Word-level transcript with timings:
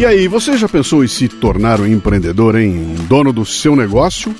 E 0.00 0.06
aí, 0.06 0.26
você 0.28 0.56
já 0.56 0.66
pensou 0.66 1.04
em 1.04 1.06
se 1.06 1.28
tornar 1.28 1.78
um 1.78 1.86
empreendedor, 1.86 2.56
em 2.56 2.70
um 2.70 2.94
dono 3.04 3.34
do 3.34 3.44
seu 3.44 3.76
negócio? 3.76 4.34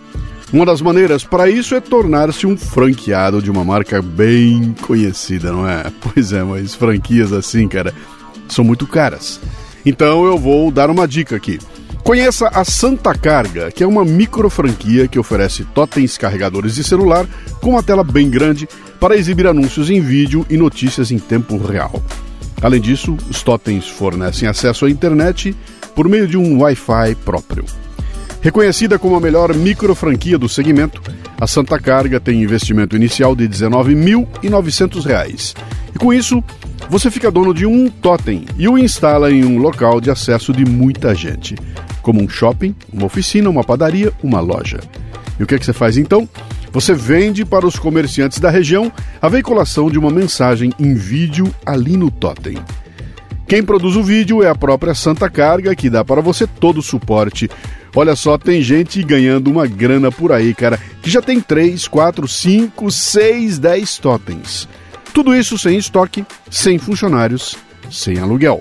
Uma 0.51 0.65
das 0.65 0.81
maneiras 0.81 1.23
para 1.23 1.51
isso 1.51 1.75
é 1.75 1.83
tornar-se 1.83 2.47
um 2.47 2.57
franqueado 2.57 3.43
de 3.43 3.51
uma 3.51 3.63
marca 3.63 4.01
bem 4.01 4.75
conhecida, 4.81 5.53
não 5.53 5.69
é? 5.69 5.85
Pois 6.01 6.33
é, 6.33 6.43
mas 6.43 6.75
franquias 6.75 7.31
assim, 7.31 7.69
cara, 7.69 7.93
são 8.49 8.65
muito 8.65 8.87
caras. 8.87 9.39
Então 9.85 10.25
eu 10.25 10.39
vou 10.39 10.71
dar 10.71 10.89
uma 10.89 11.07
dica 11.07 11.37
aqui. 11.37 11.59
Conheça 12.03 12.49
a 12.49 12.65
Santa 12.65 13.13
Carga, 13.15 13.71
que 13.71 13.85
é 13.85 13.87
uma 13.87 14.03
micro 14.03 14.49
franquia 14.49 15.07
que 15.07 15.19
oferece 15.19 15.67
totens 15.75 16.17
carregadores 16.17 16.77
de 16.77 16.83
celular 16.83 17.27
com 17.61 17.73
uma 17.73 17.83
tela 17.83 18.03
bem 18.03 18.31
grande 18.31 18.67
para 18.99 19.15
exibir 19.15 19.47
anúncios 19.47 19.91
em 19.91 20.01
vídeo 20.01 20.47
e 20.49 20.57
notícias 20.57 21.11
em 21.11 21.19
tempo 21.19 21.59
real. 21.59 22.03
Além 22.63 22.81
disso, 22.81 23.17
os 23.29 23.43
totens 23.43 23.89
fornecem 23.89 24.49
acesso 24.49 24.87
à 24.87 24.91
internet 24.91 25.57
por 25.95 26.09
meio 26.09 26.29
de 26.29 26.37
um 26.37 26.61
Wi-Fi 26.61 27.15
próprio. 27.25 27.65
Reconhecida 28.43 28.99
como 28.99 29.17
a 29.17 29.21
melhor 29.21 29.55
micro 29.55 29.95
franquia 29.95 30.39
do 30.39 30.49
segmento, 30.49 31.03
a 31.39 31.47
Santa 31.47 31.79
Carga 31.79 32.19
tem 32.19 32.43
investimento 32.43 32.97
inicial 32.97 33.37
de 33.37 33.45
R$ 33.45 33.51
19.900. 33.51 35.55
E 35.95 35.99
com 35.99 36.13
isso, 36.13 36.43
você 36.89 37.11
fica 37.11 37.31
dono 37.31 37.53
de 37.53 37.67
um 37.67 37.89
totem 37.89 38.47
e 38.57 38.69
o 38.69 38.79
instala 38.79 39.31
em 39.31 39.45
um 39.45 39.59
local 39.59 40.01
de 40.01 40.11
acesso 40.11 40.53
de 40.53 40.65
muita 40.65 41.15
gente 41.15 41.55
como 42.03 42.23
um 42.23 42.29
shopping, 42.29 42.75
uma 42.93 43.07
oficina, 43.07 43.49
uma 43.49 43.65
padaria, 43.65 44.13
uma 44.23 44.41
loja. 44.41 44.81
E 45.39 45.43
o 45.43 45.47
que, 45.47 45.55
é 45.55 45.59
que 45.59 45.65
você 45.65 45.73
faz 45.73 45.97
então? 45.97 46.29
Você 46.73 46.95
vende 46.95 47.45
para 47.45 47.67
os 47.67 47.79
comerciantes 47.79 48.39
da 48.39 48.49
região 48.49 48.93
a 49.21 49.29
veiculação 49.29 49.91
de 49.91 49.99
uma 49.99 50.11
mensagem 50.11 50.73
em 50.79 50.95
vídeo 50.95 51.53
ali 51.67 51.97
no 51.97 52.11
totem. 52.11 52.57
Quem 53.47 53.65
produz 53.65 53.97
o 53.97 54.03
vídeo 54.05 54.45
é 54.45 54.49
a 54.49 54.55
própria 54.55 54.95
Santa 54.95 55.29
Carga, 55.29 55.75
que 55.75 55.91
dá 55.91 56.05
para 56.05 56.21
você 56.21 56.47
todo 56.47 56.79
o 56.79 56.83
suporte. 56.83 57.51
Olha 57.97 58.15
só, 58.15 58.39
tem 58.39 58.63
gente 58.63 59.03
ganhando 59.03 59.51
uma 59.51 59.67
grana 59.67 60.13
por 60.13 60.31
aí, 60.31 60.55
cara, 60.55 60.79
que 61.03 61.11
já 61.11 61.21
tem 61.21 61.41
3, 61.41 61.89
4, 61.89 62.29
5, 62.29 62.91
6, 62.91 63.59
10 63.59 63.99
totens. 63.99 64.69
Tudo 65.13 65.35
isso 65.35 65.59
sem 65.59 65.77
estoque, 65.77 66.25
sem 66.49 66.79
funcionários, 66.79 67.57
sem 67.91 68.21
aluguel. 68.21 68.61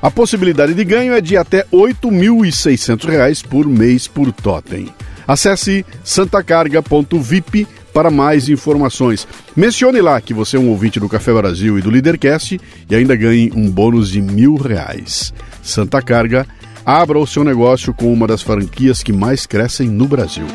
A 0.00 0.10
possibilidade 0.10 0.72
de 0.72 0.84
ganho 0.84 1.12
é 1.12 1.20
de 1.20 1.36
até 1.36 1.58
R$ 1.58 1.66
8.600 1.72 3.46
por 3.46 3.66
mês 3.66 4.08
por 4.08 4.32
totem. 4.32 4.88
Acesse 5.26 5.84
santacarga.vip 6.04 7.66
para 7.92 8.10
mais 8.10 8.48
informações. 8.48 9.26
Mencione 9.56 10.00
lá 10.00 10.20
que 10.20 10.34
você 10.34 10.56
é 10.56 10.60
um 10.60 10.68
ouvinte 10.68 11.00
do 11.00 11.08
Café 11.08 11.32
Brasil 11.32 11.78
e 11.78 11.82
do 11.82 11.90
Leadercast 11.90 12.60
e 12.90 12.94
ainda 12.94 13.16
ganhe 13.16 13.50
um 13.54 13.70
bônus 13.70 14.10
de 14.10 14.20
mil 14.20 14.56
reais. 14.56 15.32
Santa 15.62 16.02
Carga, 16.02 16.46
abra 16.84 17.18
o 17.18 17.26
seu 17.26 17.42
negócio 17.42 17.94
com 17.94 18.12
uma 18.12 18.26
das 18.26 18.42
franquias 18.42 19.02
que 19.02 19.12
mais 19.12 19.46
crescem 19.46 19.88
no 19.88 20.06
Brasil. 20.06 20.46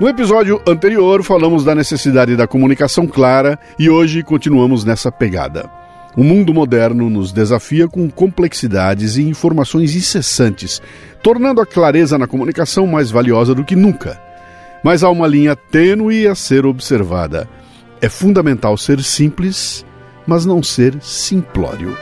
No 0.00 0.08
episódio 0.08 0.62
anterior, 0.64 1.24
falamos 1.24 1.64
da 1.64 1.74
necessidade 1.74 2.36
da 2.36 2.46
comunicação 2.46 3.04
clara 3.04 3.58
e 3.76 3.90
hoje 3.90 4.22
continuamos 4.22 4.84
nessa 4.84 5.10
pegada. 5.10 5.68
O 6.16 6.22
mundo 6.22 6.54
moderno 6.54 7.10
nos 7.10 7.32
desafia 7.32 7.88
com 7.88 8.08
complexidades 8.08 9.16
e 9.16 9.22
informações 9.28 9.96
incessantes, 9.96 10.80
tornando 11.20 11.60
a 11.60 11.66
clareza 11.66 12.16
na 12.16 12.28
comunicação 12.28 12.86
mais 12.86 13.10
valiosa 13.10 13.56
do 13.56 13.64
que 13.64 13.74
nunca. 13.74 14.22
Mas 14.84 15.02
há 15.02 15.10
uma 15.10 15.26
linha 15.26 15.56
tênue 15.56 16.28
a 16.28 16.34
ser 16.36 16.64
observada. 16.64 17.48
É 18.00 18.08
fundamental 18.08 18.78
ser 18.78 19.02
simples, 19.02 19.84
mas 20.24 20.46
não 20.46 20.62
ser 20.62 20.96
simplório. 21.02 21.96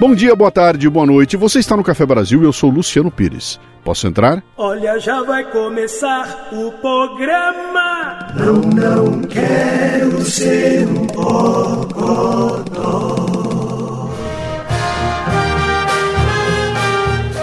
Bom 0.00 0.14
dia, 0.14 0.34
boa 0.34 0.50
tarde, 0.50 0.88
boa 0.88 1.04
noite. 1.04 1.36
Você 1.36 1.58
está 1.58 1.76
no 1.76 1.84
Café 1.84 2.06
Brasil 2.06 2.40
e 2.40 2.46
eu 2.46 2.52
sou 2.52 2.70
Luciano 2.70 3.10
Pires. 3.10 3.60
Posso 3.84 4.06
entrar? 4.06 4.42
Olha, 4.56 4.98
já 4.98 5.22
vai 5.22 5.44
começar 5.44 6.48
o 6.50 6.72
programa. 6.72 8.30
Não, 8.34 8.54
não 8.54 9.20
quero 9.22 10.24
ser 10.24 10.88
um 10.88 11.06
bocodó. 11.06 12.54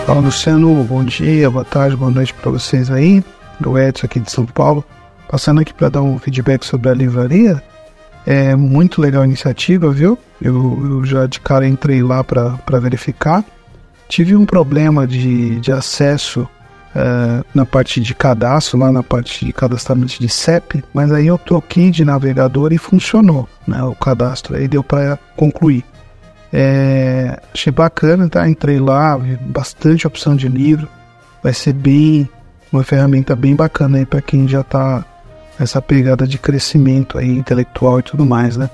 Fala, 0.08 0.20
Luciano. 0.20 0.84
Bom 0.84 1.04
dia, 1.04 1.48
boa 1.52 1.64
tarde, 1.64 1.96
boa 1.96 2.10
noite 2.10 2.34
para 2.34 2.50
vocês 2.50 2.90
aí. 2.90 3.24
O 3.64 3.78
Edson 3.78 4.08
aqui 4.08 4.20
de 4.20 4.32
São 4.32 4.48
Paulo. 4.48 4.84
Passando 5.30 5.62
aqui 5.62 5.72
para 5.72 5.90
dar 5.90 6.02
um 6.02 6.18
feedback 6.18 6.66
sobre 6.66 6.90
a 6.90 6.94
livraria. 6.96 7.62
É 8.26 8.56
muito 8.56 9.00
legal 9.00 9.22
a 9.22 9.26
iniciativa, 9.26 9.92
viu? 9.92 10.18
Eu, 10.42 10.56
eu 10.84 11.06
já 11.06 11.28
de 11.28 11.40
cara 11.40 11.68
entrei 11.68 12.02
lá 12.02 12.24
para 12.24 12.80
verificar. 12.80 13.46
Tive 14.12 14.36
um 14.36 14.46
problema 14.46 15.08
de, 15.08 15.58
de 15.62 15.72
acesso 15.72 16.42
uh, 16.42 17.46
na 17.54 17.66
parte 17.66 18.02
de 18.02 18.14
cadastro, 18.14 18.78
lá 18.78 18.92
na 18.92 19.02
parte 19.02 19.46
de 19.46 19.54
cadastramento 19.54 20.20
de 20.20 20.28
CEP, 20.28 20.84
mas 20.94 21.14
aí 21.14 21.28
eu 21.28 21.38
troquei 21.38 21.90
de 21.90 22.04
navegador 22.04 22.74
e 22.74 22.78
funcionou 22.78 23.48
né, 23.66 23.82
o 23.84 23.96
cadastro, 23.96 24.58
aí 24.58 24.68
deu 24.68 24.84
para 24.84 25.18
concluir. 25.38 25.86
É, 26.52 27.40
achei 27.54 27.72
bacana, 27.72 28.28
tá? 28.28 28.50
Entrei 28.50 28.82
lá, 28.82 29.16
vi 29.16 29.38
bastante 29.38 30.06
opção 30.06 30.36
de 30.36 30.50
livro, 30.50 30.90
vai 31.42 31.54
ser 31.54 31.72
bem 31.72 32.30
uma 32.70 32.84
ferramenta 32.84 33.34
bem 33.34 33.56
bacana 33.56 33.98
aí 33.98 34.06
para 34.06 34.22
quem 34.22 34.46
já 34.46 34.60
está 34.60 35.06
essa 35.58 35.82
pegada 35.82 36.28
de 36.28 36.38
crescimento 36.38 37.18
aí 37.18 37.30
intelectual 37.30 38.02
e 38.02 38.04
tudo 38.04 38.26
mais, 38.26 38.58
né? 38.58 38.70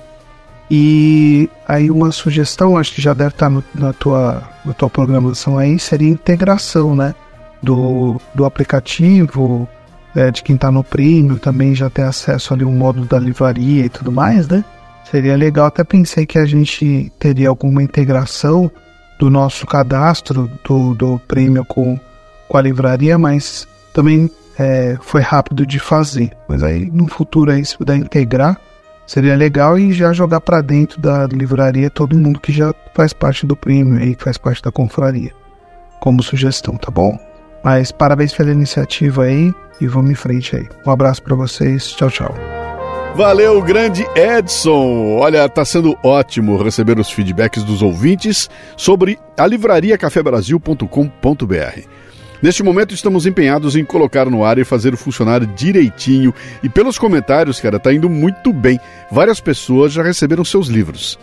E 0.69 1.49
aí 1.67 1.89
uma 1.89 2.11
sugestão, 2.11 2.77
acho 2.77 2.93
que 2.93 3.01
já 3.01 3.13
deve 3.13 3.29
estar 3.29 3.49
no, 3.49 3.63
na, 3.73 3.93
tua, 3.93 4.43
na 4.65 4.73
tua 4.73 4.89
programação 4.89 5.57
aí, 5.57 5.79
seria 5.79 6.09
integração, 6.09 6.95
né? 6.95 7.15
Do, 7.63 8.21
do 8.35 8.45
aplicativo, 8.45 9.67
é, 10.15 10.29
de 10.29 10.43
quem 10.43 10.55
está 10.55 10.71
no 10.71 10.83
prêmio, 10.83 11.39
também 11.39 11.73
já 11.73 11.89
ter 11.89 12.03
acesso 12.03 12.53
ali 12.53 12.63
ao 12.63 12.71
módulo 12.71 13.05
da 13.05 13.17
livraria 13.17 13.85
e 13.85 13.89
tudo 13.89 14.11
mais, 14.11 14.47
né? 14.47 14.63
Seria 15.09 15.37
legal, 15.37 15.67
até 15.67 15.83
pensei 15.83 16.25
que 16.25 16.37
a 16.37 16.45
gente 16.45 17.11
teria 17.17 17.47
alguma 17.47 17.81
integração 17.81 18.69
do 19.17 19.29
nosso 19.29 19.65
cadastro 19.65 20.51
do, 20.63 20.93
do 20.93 21.19
prêmio 21.27 21.63
com, 21.65 21.99
com 22.47 22.57
a 22.57 22.61
livraria, 22.61 23.17
mas 23.17 23.67
também 23.93 24.29
é, 24.59 24.97
foi 25.01 25.21
rápido 25.21 25.65
de 25.65 25.79
fazer. 25.79 26.31
Mas 26.47 26.61
aí 26.61 26.91
no 26.91 27.07
futuro 27.07 27.51
aí, 27.51 27.63
se 27.65 27.77
puder 27.77 27.95
integrar, 27.95 28.59
seria 29.07 29.35
legal 29.35 29.79
e 29.79 29.93
já 29.93 30.13
jogar 30.13 30.41
para 30.41 30.61
dentro 30.61 31.01
da 31.01 31.25
livraria 31.25 31.89
todo 31.89 32.17
mundo 32.17 32.39
que 32.39 32.51
já 32.51 32.73
faz 32.93 33.13
parte 33.13 33.47
do 33.47 33.55
prêmio 33.55 33.99
e 34.03 34.13
que 34.13 34.23
faz 34.23 34.37
parte 34.37 34.61
da 34.61 34.71
confraria, 34.71 35.31
como 35.99 36.21
sugestão, 36.21 36.75
tá 36.75 36.91
bom? 36.91 37.17
Mas 37.63 37.91
parabéns 37.91 38.33
pela 38.33 38.51
iniciativa 38.51 39.23
aí 39.23 39.51
e 39.81 39.87
vamos 39.87 40.11
em 40.11 40.15
frente 40.15 40.55
aí. 40.55 40.67
Um 40.85 40.91
abraço 40.91 41.23
para 41.23 41.35
vocês, 41.35 41.93
tchau, 41.93 42.11
tchau. 42.11 42.35
Valeu, 43.15 43.59
grande 43.63 44.05
Edson! 44.15 45.17
Olha, 45.17 45.49
tá 45.49 45.65
sendo 45.65 45.97
ótimo 46.03 46.61
receber 46.61 46.99
os 46.99 47.09
feedbacks 47.09 47.63
dos 47.63 47.81
ouvintes 47.81 48.47
sobre 48.75 49.17
a 49.35 49.47
livraria 49.47 49.97
cafebrasil.com.br. 49.97 52.06
Neste 52.41 52.61
momento 52.61 52.93
estamos 52.93 53.25
empenhados 53.25 53.75
em 53.75 53.83
colocar 53.83 54.29
no 54.29 54.43
ar 54.43 54.59
e 54.59 54.63
fazer 54.63 54.95
funcionar 54.95 55.45
direitinho. 55.45 56.33
E 56.61 56.69
pelos 56.69 56.99
comentários, 56.99 57.59
cara, 57.59 57.79
tá 57.79 57.91
indo 57.91 58.09
muito 58.09 58.53
bem. 58.53 58.79
Várias 59.11 59.39
pessoas 59.39 59.91
já 59.91 60.03
receberam 60.03 60.45
seus 60.45 60.67
livros. 60.67 61.17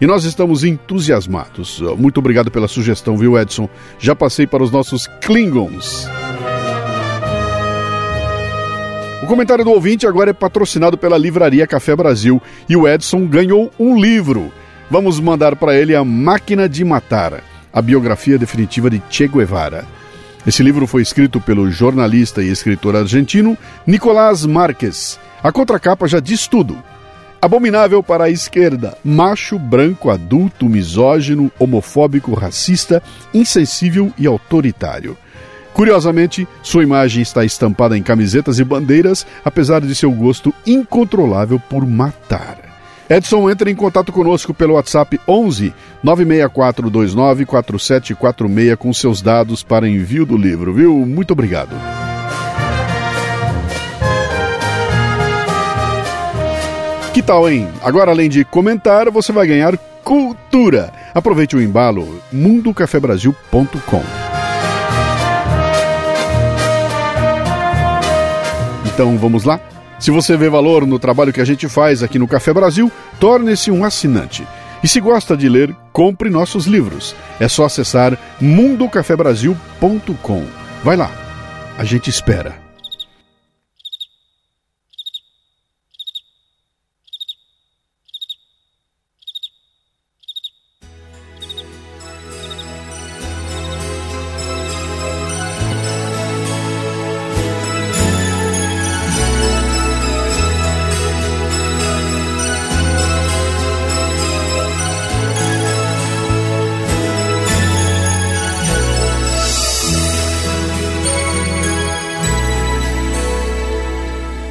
E 0.00 0.06
nós 0.06 0.24
estamos 0.24 0.64
entusiasmados. 0.64 1.80
Muito 1.98 2.18
obrigado 2.18 2.50
pela 2.50 2.68
sugestão, 2.68 3.16
viu, 3.16 3.38
Edson? 3.38 3.68
Já 3.98 4.14
passei 4.14 4.46
para 4.46 4.62
os 4.62 4.70
nossos 4.70 5.06
Klingons. 5.20 6.08
O 9.22 9.26
comentário 9.26 9.64
do 9.64 9.70
ouvinte 9.70 10.06
agora 10.06 10.30
é 10.30 10.32
patrocinado 10.32 10.96
pela 10.96 11.18
Livraria 11.18 11.66
Café 11.66 11.94
Brasil 11.94 12.40
e 12.68 12.76
o 12.76 12.88
Edson 12.88 13.26
ganhou 13.26 13.70
um 13.78 14.00
livro. 14.00 14.50
Vamos 14.90 15.20
mandar 15.20 15.54
para 15.54 15.76
ele 15.76 15.94
A 15.94 16.04
Máquina 16.04 16.68
de 16.68 16.84
Matar, 16.84 17.44
a 17.72 17.82
biografia 17.82 18.38
definitiva 18.38 18.88
de 18.88 19.02
Che 19.10 19.28
Guevara. 19.28 19.99
Esse 20.46 20.62
livro 20.62 20.86
foi 20.86 21.02
escrito 21.02 21.40
pelo 21.40 21.70
jornalista 21.70 22.42
e 22.42 22.48
escritor 22.48 22.96
argentino 22.96 23.58
Nicolás 23.86 24.46
Marques. 24.46 25.18
A 25.42 25.52
contracapa 25.52 26.08
já 26.08 26.18
diz 26.18 26.46
tudo. 26.46 26.82
Abominável 27.42 28.02
para 28.02 28.24
a 28.24 28.30
esquerda, 28.30 28.96
macho, 29.04 29.58
branco, 29.58 30.10
adulto, 30.10 30.66
misógino, 30.66 31.50
homofóbico, 31.58 32.34
racista, 32.34 33.02
insensível 33.32 34.12
e 34.18 34.26
autoritário. 34.26 35.16
Curiosamente, 35.72 36.46
sua 36.62 36.82
imagem 36.82 37.22
está 37.22 37.44
estampada 37.44 37.96
em 37.96 38.02
camisetas 38.02 38.58
e 38.58 38.64
bandeiras, 38.64 39.26
apesar 39.44 39.80
de 39.80 39.94
seu 39.94 40.10
gosto 40.10 40.52
incontrolável 40.66 41.58
por 41.58 41.86
matar. 41.86 42.69
Edson 43.10 43.50
entra 43.50 43.68
em 43.68 43.74
contato 43.74 44.12
conosco 44.12 44.54
pelo 44.54 44.74
WhatsApp 44.74 45.20
11 45.26 45.74
96429 46.00 47.44
4746 47.44 48.76
com 48.78 48.92
seus 48.92 49.20
dados 49.20 49.64
para 49.64 49.88
envio 49.88 50.24
do 50.24 50.36
livro, 50.36 50.72
viu? 50.72 50.94
Muito 51.04 51.32
obrigado. 51.32 51.74
Que 57.12 57.20
tal, 57.20 57.50
hein? 57.50 57.68
Agora, 57.82 58.12
além 58.12 58.28
de 58.28 58.44
comentar, 58.44 59.10
você 59.10 59.32
vai 59.32 59.44
ganhar 59.44 59.76
cultura. 60.04 60.92
Aproveite 61.12 61.56
o 61.56 61.60
embalo 61.60 62.22
mundocafebrasil.com. 62.32 64.02
Então 68.86 69.18
vamos 69.18 69.42
lá? 69.42 69.58
Se 70.00 70.10
você 70.10 70.36
vê 70.36 70.48
valor 70.48 70.84
no 70.86 70.98
trabalho 70.98 71.32
que 71.32 71.42
a 71.42 71.44
gente 71.44 71.68
faz 71.68 72.02
aqui 72.02 72.18
no 72.18 72.26
Café 72.26 72.54
Brasil, 72.54 72.90
torne-se 73.20 73.70
um 73.70 73.84
assinante. 73.84 74.48
E 74.82 74.88
se 74.88 74.98
gosta 74.98 75.36
de 75.36 75.46
ler, 75.46 75.76
compre 75.92 76.30
nossos 76.30 76.64
livros. 76.64 77.14
É 77.38 77.46
só 77.46 77.66
acessar 77.66 78.18
mundocafebrasil.com. 78.40 80.46
Vai 80.82 80.96
lá, 80.96 81.10
a 81.76 81.84
gente 81.84 82.08
espera. 82.08 82.69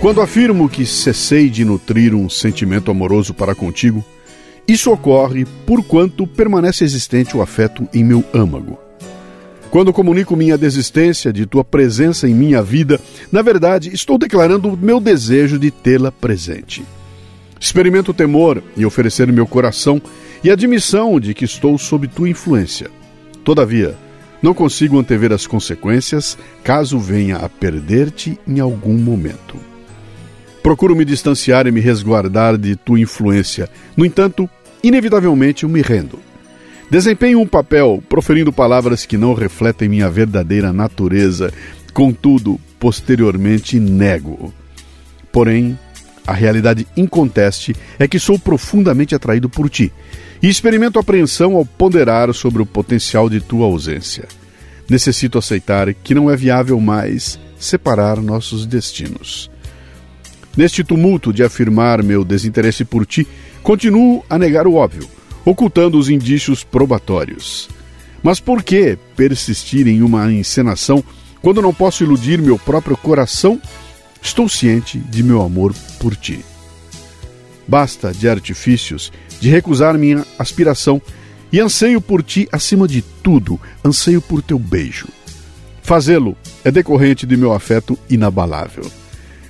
Quando 0.02 0.22
afirmo 0.22 0.70
que 0.70 0.86
cessei 0.86 1.50
de 1.50 1.66
nutrir 1.66 2.16
um 2.16 2.30
sentimento 2.30 2.90
amoroso 2.90 3.34
para 3.34 3.54
contigo, 3.54 4.04
isso 4.66 4.90
ocorre 4.94 5.46
por 5.66 5.84
quanto 5.84 6.26
permanece 6.26 6.86
existente 6.86 7.36
o 7.36 7.42
afeto 7.42 7.86
em 7.94 8.02
meu 8.02 8.24
âmago. 8.34 8.80
Quando 9.70 9.92
comunico 9.92 10.38
minha 10.38 10.58
desistência 10.58 11.34
de 11.34 11.46
tua 11.46 11.66
presença 11.66 12.30
em 12.30 12.34
minha 12.34 12.64
vida, 12.64 12.98
na 13.30 13.42
verdade 13.42 13.94
estou 13.94 14.18
declarando 14.18 14.78
meu 14.82 15.02
desejo 15.02 15.60
de 15.60 15.70
tê-la 15.70 16.14
presente. 16.14 16.82
Experimento 17.60 18.14
temor 18.14 18.64
e 18.78 18.86
oferecer 18.86 19.30
meu 19.34 19.46
coração 19.46 20.02
e 20.42 20.50
admissão 20.50 21.20
de 21.20 21.34
que 21.34 21.44
estou 21.44 21.78
sob 21.78 22.08
tua 22.08 22.30
influência. 22.30 22.90
Todavia, 23.44 23.98
não 24.42 24.54
consigo 24.54 24.98
antever 24.98 25.34
as 25.34 25.46
consequências 25.46 26.38
caso 26.64 26.98
venha 26.98 27.36
a 27.36 27.50
perder-te 27.50 28.40
em 28.48 28.62
algum 28.62 28.98
momento. 28.98 29.69
Procuro 30.62 30.96
me 30.96 31.06
distanciar 31.06 31.68
e 31.68 31.72
me 31.72 31.80
resguardar 31.80 32.58
de 32.58 32.76
tua 32.76 33.00
influência. 33.00 33.70
No 33.96 34.06
entanto, 34.06 34.50
inevitavelmente 34.84 35.64
eu 35.64 35.70
me 35.70 35.82
rendo. 35.82 36.20
Desempenho 36.90 37.40
um 37.40 37.48
papel 37.48 38.04
proferindo 38.10 38.52
palavras 38.52 39.06
que 39.06 39.18
não 39.18 39.34
refletem 39.34 39.88
minha 39.88 40.10
verdadeira 40.10 40.74
natureza, 40.74 41.54
contudo, 41.94 42.60
posteriormente 42.80 43.80
nego. 43.80 44.54
Porém, 45.32 45.78
a 46.26 46.34
realidade 46.34 46.88
inconteste 46.98 47.76
é 47.98 48.08
que 48.08 48.20
sou 48.20 48.40
profundamente 48.40 49.16
atraído 49.16 49.50
por 49.50 49.70
ti 49.70 49.92
e 50.42 50.48
experimento 50.48 51.00
apreensão 51.00 51.56
ao 51.56 51.66
ponderar 51.66 52.34
sobre 52.34 52.62
o 52.62 52.66
potencial 52.66 53.30
de 53.30 53.40
tua 53.40 53.66
ausência. 53.66 54.28
Necessito 54.90 55.38
aceitar 55.38 55.94
que 55.94 56.16
não 56.16 56.30
é 56.30 56.36
viável 56.36 56.80
mais 56.80 57.40
separar 57.60 58.22
nossos 58.22 58.66
destinos. 58.66 59.50
Neste 60.60 60.84
tumulto 60.84 61.32
de 61.32 61.42
afirmar 61.42 62.04
meu 62.04 62.22
desinteresse 62.22 62.84
por 62.84 63.06
ti, 63.06 63.26
continuo 63.64 64.26
a 64.30 64.38
negar 64.38 64.68
o 64.68 64.74
óbvio, 64.74 65.08
ocultando 65.46 65.98
os 65.98 66.10
indícios 66.10 66.66
probatórios. 66.66 67.70
Mas 68.22 68.42
por 68.42 68.62
que 68.62 68.98
persistir 69.16 69.88
em 69.88 70.02
uma 70.02 70.30
encenação 70.30 71.02
quando 71.42 71.62
não 71.62 71.74
posso 71.74 72.04
iludir 72.04 72.42
meu 72.42 72.60
próprio 72.60 72.98
coração? 72.98 73.58
Estou 74.22 74.50
ciente 74.50 74.98
de 75.00 75.24
meu 75.24 75.42
amor 75.42 75.74
por 75.98 76.14
ti. 76.14 76.44
Basta 77.66 78.12
de 78.12 78.28
artifícios, 78.28 79.14
de 79.40 79.50
recusar 79.50 79.98
minha 79.98 80.26
aspiração 80.38 81.02
e 81.54 81.62
anseio 81.62 82.02
por 82.02 82.22
ti 82.22 82.50
acima 82.52 82.86
de 82.86 83.02
tudo, 83.02 83.58
anseio 83.82 84.22
por 84.22 84.42
teu 84.42 84.60
beijo. 84.60 85.08
Fazê-lo 85.82 86.36
é 86.66 86.70
decorrente 86.70 87.26
de 87.26 87.38
meu 87.38 87.54
afeto 87.54 87.98
inabalável. 88.10 88.99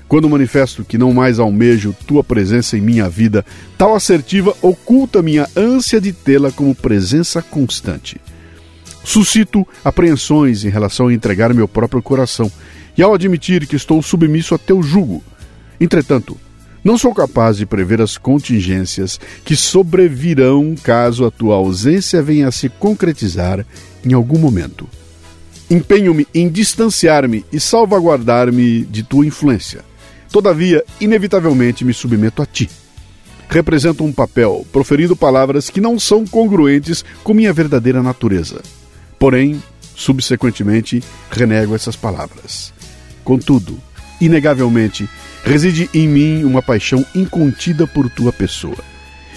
Quando 0.09 0.27
manifesto 0.27 0.83
que 0.83 0.97
não 0.97 1.13
mais 1.13 1.38
almejo 1.38 1.95
tua 2.07 2.23
presença 2.23 2.75
em 2.75 2.81
minha 2.81 3.07
vida, 3.07 3.45
tal 3.77 3.95
assertiva 3.95 4.57
oculta 4.59 5.21
minha 5.21 5.47
ânsia 5.56 6.01
de 6.01 6.11
tê-la 6.11 6.51
como 6.51 6.73
presença 6.73 7.44
constante. 7.44 8.19
Suscito 9.03 9.67
apreensões 9.85 10.65
em 10.65 10.69
relação 10.69 11.07
a 11.07 11.13
entregar 11.13 11.53
meu 11.53 11.67
próprio 11.67 12.01
coração 12.01 12.51
e 12.97 13.03
ao 13.03 13.13
admitir 13.13 13.67
que 13.67 13.75
estou 13.75 14.01
submisso 14.01 14.56
a 14.56 14.57
teu 14.57 14.81
jugo. 14.81 15.23
Entretanto, 15.79 16.35
não 16.83 16.97
sou 16.97 17.13
capaz 17.13 17.57
de 17.57 17.67
prever 17.67 18.01
as 18.01 18.17
contingências 18.17 19.19
que 19.45 19.56
sobrevirão 19.56 20.73
caso 20.81 21.23
a 21.23 21.29
tua 21.29 21.53
ausência 21.53 22.19
venha 22.19 22.47
a 22.47 22.51
se 22.51 22.67
concretizar 22.67 23.63
em 24.03 24.13
algum 24.13 24.39
momento. 24.39 24.89
Empenho-me 25.69 26.27
em 26.33 26.50
distanciar-me 26.50 27.45
e 27.53 27.59
salvaguardar-me 27.59 28.83
de 28.85 29.03
tua 29.03 29.23
influência. 29.23 29.88
Todavia, 30.31 30.83
inevitavelmente 31.01 31.83
me 31.83 31.93
submeto 31.93 32.41
a 32.41 32.45
ti. 32.45 32.69
Represento 33.49 34.03
um 34.03 34.13
papel, 34.13 34.65
proferindo 34.71 35.15
palavras 35.15 35.71
que 35.71 35.81
não 35.81 35.99
são 35.99 36.25
congruentes 36.25 37.03
com 37.23 37.33
minha 37.33 37.51
verdadeira 37.51 38.04
natureza. 38.04 38.61
Porém, 39.18 39.61
subsequentemente, 39.95 41.04
renego 41.31 41.73
essas 41.73 41.95
palavras. 41.95 42.71
Contudo, 43.23 43.80
inegavelmente, 44.21 45.09
reside 45.44 45.89
em 45.94 46.07
mim 46.07 46.44
uma 46.44 46.61
paixão 46.61 47.04
incontida 47.15 47.87
por 47.87 48.07
tua 48.09 48.31
pessoa. 48.31 48.77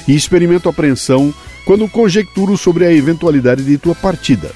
E 0.07 0.15
experimento 0.15 0.69
apreensão 0.69 1.33
quando 1.65 1.89
conjecturo 1.89 2.59
sobre 2.59 2.85
a 2.85 2.93
eventualidade 2.93 3.65
de 3.65 3.79
tua 3.79 3.95
partida. 3.95 4.51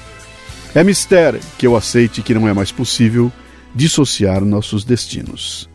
É 0.75 0.83
mistério 0.83 1.39
que 1.57 1.65
eu 1.65 1.75
aceite 1.75 2.21
que 2.21 2.33
não 2.33 2.47
é 2.47 2.53
mais 2.53 2.71
possível 2.71 3.31
dissociar 3.73 4.45
nossos 4.45 4.83
destinos. 4.83 5.67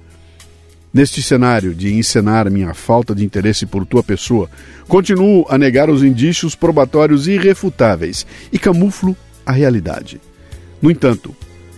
Neste 0.92 1.22
cenário 1.22 1.74
de 1.74 1.94
encenar 1.94 2.50
minha 2.50 2.74
falta 2.74 3.14
de 3.14 3.24
interesse 3.24 3.64
por 3.64 3.86
tua 3.86 4.02
pessoa, 4.02 4.50
continuo 4.86 5.46
a 5.48 5.56
negar 5.56 5.88
os 5.88 6.02
indícios 6.02 6.54
probatórios 6.54 7.26
irrefutáveis 7.26 8.26
e 8.52 8.58
camuflo 8.58 9.16
a 9.46 9.52
realidade. 9.52 10.20
No 10.82 10.90
entanto, 10.90 11.34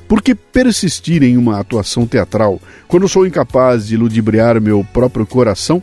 por 0.09 0.21
que 0.21 0.35
persistir 0.35 1.23
em 1.23 1.37
uma 1.37 1.61
atuação 1.61 2.07
teatral 2.07 2.61
quando 2.89 3.09
sou 3.09 3.25
incapaz 3.25 3.87
de 3.87 3.97
ludibriar 3.97 4.61
meu 4.61 4.85
próprio 4.93 5.25
coração? 5.25 5.81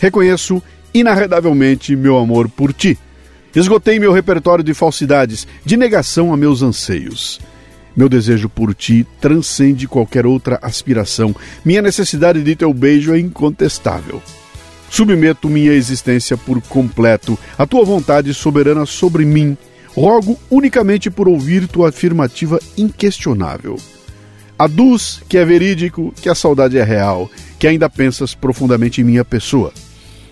Reconheço 0.00 0.62
inarredavelmente 0.94 1.96
meu 1.96 2.16
amor 2.16 2.48
por 2.48 2.72
ti. 2.72 2.96
Esgotei 3.54 3.98
meu 3.98 4.12
repertório 4.12 4.64
de 4.64 4.72
falsidades, 4.72 5.46
de 5.64 5.76
negação 5.76 6.32
a 6.32 6.36
meus 6.36 6.62
anseios. 6.62 7.40
Meu 7.94 8.08
desejo 8.08 8.48
por 8.48 8.74
ti 8.74 9.06
transcende 9.20 9.86
qualquer 9.86 10.26
outra 10.26 10.58
aspiração. 10.62 11.34
Minha 11.64 11.82
necessidade 11.82 12.42
de 12.42 12.56
teu 12.56 12.72
beijo 12.72 13.14
é 13.14 13.18
incontestável. 13.18 14.22
Submeto 14.90 15.48
minha 15.48 15.72
existência 15.72 16.36
por 16.36 16.60
completo 16.62 17.38
à 17.56 17.66
tua 17.66 17.84
vontade 17.84 18.32
soberana 18.32 18.86
sobre 18.86 19.24
mim. 19.24 19.56
Rogo 19.94 20.38
unicamente 20.50 21.10
por 21.10 21.28
ouvir 21.28 21.68
tua 21.68 21.90
afirmativa 21.90 22.58
inquestionável. 22.78 23.76
Aduz 24.58 25.22
que 25.28 25.36
é 25.36 25.44
verídico, 25.44 26.14
que 26.20 26.28
a 26.28 26.34
saudade 26.34 26.78
é 26.78 26.84
real, 26.84 27.30
que 27.58 27.66
ainda 27.66 27.90
pensas 27.90 28.34
profundamente 28.34 29.00
em 29.00 29.04
minha 29.04 29.24
pessoa. 29.24 29.72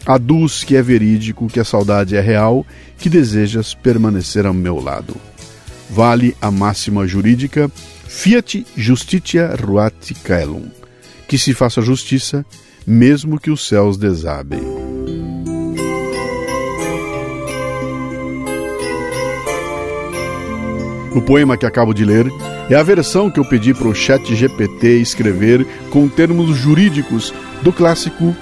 Aduz 0.07 0.65
que 0.65 0.77
é 0.77 0.83
verídico, 0.83 1.47
que 1.47 1.61
a 1.61 1.65
saudade 1.65 2.17
é 2.17 2.21
real, 2.21 2.65
que 2.97 3.11
desejas 3.11 3.75
permanecer 3.75 4.47
ao 4.47 4.55
meu 4.55 4.81
lado 4.81 5.17
vale 5.91 6.37
a 6.41 6.51
máxima 6.51 7.07
jurídica 7.07 7.71
fiat 8.07 8.67
justitia 8.77 9.55
ruat 9.55 10.15
caelum, 10.25 10.69
que 11.29 11.39
se 11.39 11.55
faça 11.55 11.81
justiça, 11.81 12.45
mesmo 12.87 13.39
que 13.39 13.51
os 13.51 13.67
céus 13.67 13.97
desabem. 13.97 14.61
O 21.15 21.21
poema 21.21 21.57
que 21.57 21.67
acabo 21.67 21.93
de 21.93 22.05
ler 22.05 22.27
é 22.69 22.77
a 22.77 22.83
versão 22.83 23.31
que 23.31 23.41
eu 23.41 23.45
pedi 23.45 23.75
para 23.75 23.89
o 23.89 23.95
chat 23.95 24.35
GPT 24.35 25.01
escrever 25.01 25.67
com 25.91 26.09
termos 26.09 26.57
jurídicos 26.57 27.35
do 27.63 27.73
clássico 27.73 28.35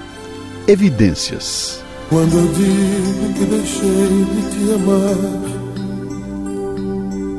Evidências. 0.67 1.83
Quando 2.09 2.37
eu 2.37 2.47
digo 2.53 3.33
que 3.33 3.45
deixei 3.45 4.25
de 4.25 4.49
te 4.51 4.73
amar 4.73 5.58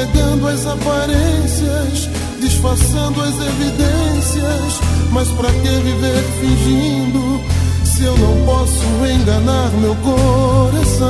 Negando 0.00 0.48
as 0.48 0.66
aparências, 0.66 2.08
disfarçando 2.40 3.20
as 3.20 3.34
evidências. 3.34 4.80
Mas 5.12 5.28
pra 5.28 5.50
que 5.52 5.68
viver 5.68 6.24
fingindo 6.40 7.42
se 7.84 8.04
eu 8.04 8.16
não 8.16 8.46
posso 8.46 8.82
enganar 9.04 9.68
meu 9.78 9.94
coração? 9.96 11.06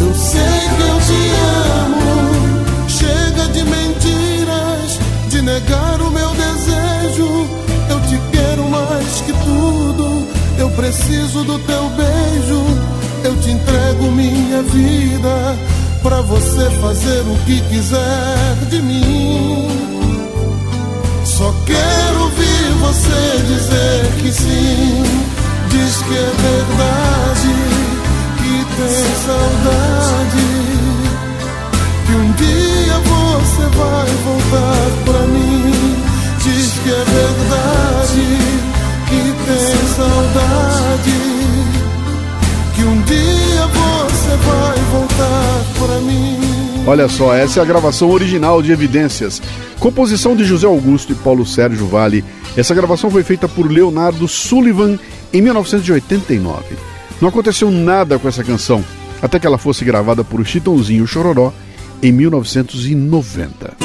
Eu 0.00 0.12
sei 0.12 0.42
que 0.74 0.82
eu 0.82 0.98
te 1.06 1.22
amo. 1.84 2.88
Chega 2.88 3.46
de 3.52 3.62
mentiras, 3.62 4.98
de 5.28 5.40
negar 5.40 6.00
o 6.00 6.10
meu 6.10 6.30
desejo. 6.30 7.48
Eu 7.90 8.00
te 8.08 8.20
quero 8.32 8.68
mais 8.68 9.20
que 9.20 9.32
tudo 9.32 10.26
eu 10.58 10.68
preciso 10.70 11.44
do 11.44 11.60
teu 11.60 11.88
beijo, 11.90 12.64
eu 13.22 13.36
te 13.40 13.50
entrego 13.52 14.10
minha 14.10 14.62
vida 14.62 15.71
pra 16.02 16.20
você 16.22 16.70
fazer 16.80 17.20
o 17.20 17.36
que 17.46 17.60
quiser 17.62 18.56
de 18.68 18.82
mim. 18.82 19.68
Só 21.24 21.54
quero 21.64 22.22
ouvir 22.22 22.72
você 22.80 23.42
dizer 23.46 24.12
que 24.20 24.32
sim, 24.32 25.04
diz 25.70 25.96
que 26.02 26.14
é 26.14 26.32
verdade, 26.48 27.54
que 28.38 28.64
tem 28.76 29.04
saudade, 29.26 30.46
que 32.06 32.12
um 32.12 32.32
dia 32.32 32.98
você 32.98 33.64
vai 33.76 34.10
voltar 34.24 34.90
pra 35.04 35.20
mim. 35.28 35.96
Diz 36.42 36.72
que 36.82 36.90
é 36.90 37.04
verdade 37.04 38.62
que 39.08 39.22
tem 39.46 39.76
saudade. 39.96 41.18
Que 42.74 42.82
um 42.82 43.02
dia 43.02 43.66
você 43.66 44.36
vai. 44.44 44.81
Olha 46.84 47.08
só, 47.08 47.32
essa 47.32 47.60
é 47.60 47.62
a 47.62 47.66
gravação 47.66 48.10
original 48.10 48.60
de 48.60 48.72
Evidências, 48.72 49.40
composição 49.78 50.34
de 50.34 50.44
José 50.44 50.66
Augusto 50.66 51.12
e 51.12 51.14
Paulo 51.14 51.46
Sérgio 51.46 51.86
Vale. 51.86 52.24
Essa 52.56 52.74
gravação 52.74 53.10
foi 53.10 53.22
feita 53.22 53.48
por 53.48 53.70
Leonardo 53.70 54.26
Sullivan 54.26 54.98
em 55.32 55.40
1989. 55.40 56.76
Não 57.20 57.28
aconteceu 57.28 57.70
nada 57.70 58.18
com 58.18 58.26
essa 58.26 58.42
canção, 58.42 58.84
até 59.22 59.38
que 59.38 59.46
ela 59.46 59.58
fosse 59.58 59.84
gravada 59.84 60.24
por 60.24 60.44
Chitãozinho 60.44 61.06
Chororó 61.06 61.52
em 62.02 62.10
1990. 62.10 63.81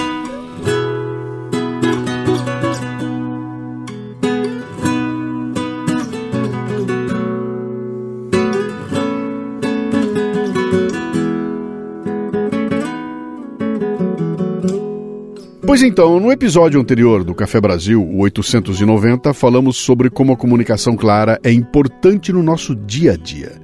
Pois 15.78 15.88
então, 15.88 16.20
no 16.20 16.32
episódio 16.32 16.82
anterior 16.82 17.24
do 17.24 17.36
Café 17.36 17.62
Brasil, 17.62 18.02
o 18.02 18.22
890, 18.22 19.32
falamos 19.32 19.78
sobre 19.78 20.10
como 20.10 20.34
a 20.34 20.36
comunicação 20.36 20.96
clara 20.96 21.40
é 21.44 21.52
importante 21.52 22.34
no 22.34 22.42
nosso 22.42 22.76
dia 22.76 23.12
a 23.12 23.16
dia. 23.16 23.62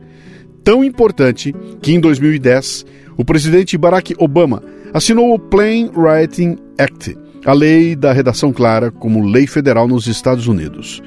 Tão 0.63 0.83
importante 0.83 1.55
que 1.81 1.91
em 1.91 1.99
2010, 1.99 2.85
o 3.17 3.25
presidente 3.25 3.75
Barack 3.79 4.13
Obama 4.19 4.61
assinou 4.93 5.33
o 5.33 5.39
Plain 5.39 5.89
Writing 5.95 6.55
Act, 6.77 7.17
a 7.43 7.51
lei 7.51 7.95
da 7.95 8.13
redação 8.13 8.53
clara 8.53 8.91
como 8.91 9.25
lei 9.25 9.47
federal 9.47 9.87
nos 9.87 10.05
Estados 10.05 10.45
Unidos. 10.45 11.01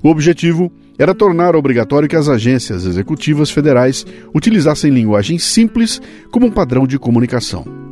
O 0.00 0.08
objetivo 0.10 0.70
era 0.96 1.12
tornar 1.12 1.56
obrigatório 1.56 2.08
que 2.08 2.14
as 2.14 2.28
agências 2.28 2.86
executivas 2.86 3.50
federais 3.50 4.06
utilizassem 4.32 4.92
linguagem 4.92 5.40
simples 5.40 6.00
como 6.30 6.46
um 6.46 6.52
padrão 6.52 6.86
de 6.86 7.00
comunicação. 7.00 7.85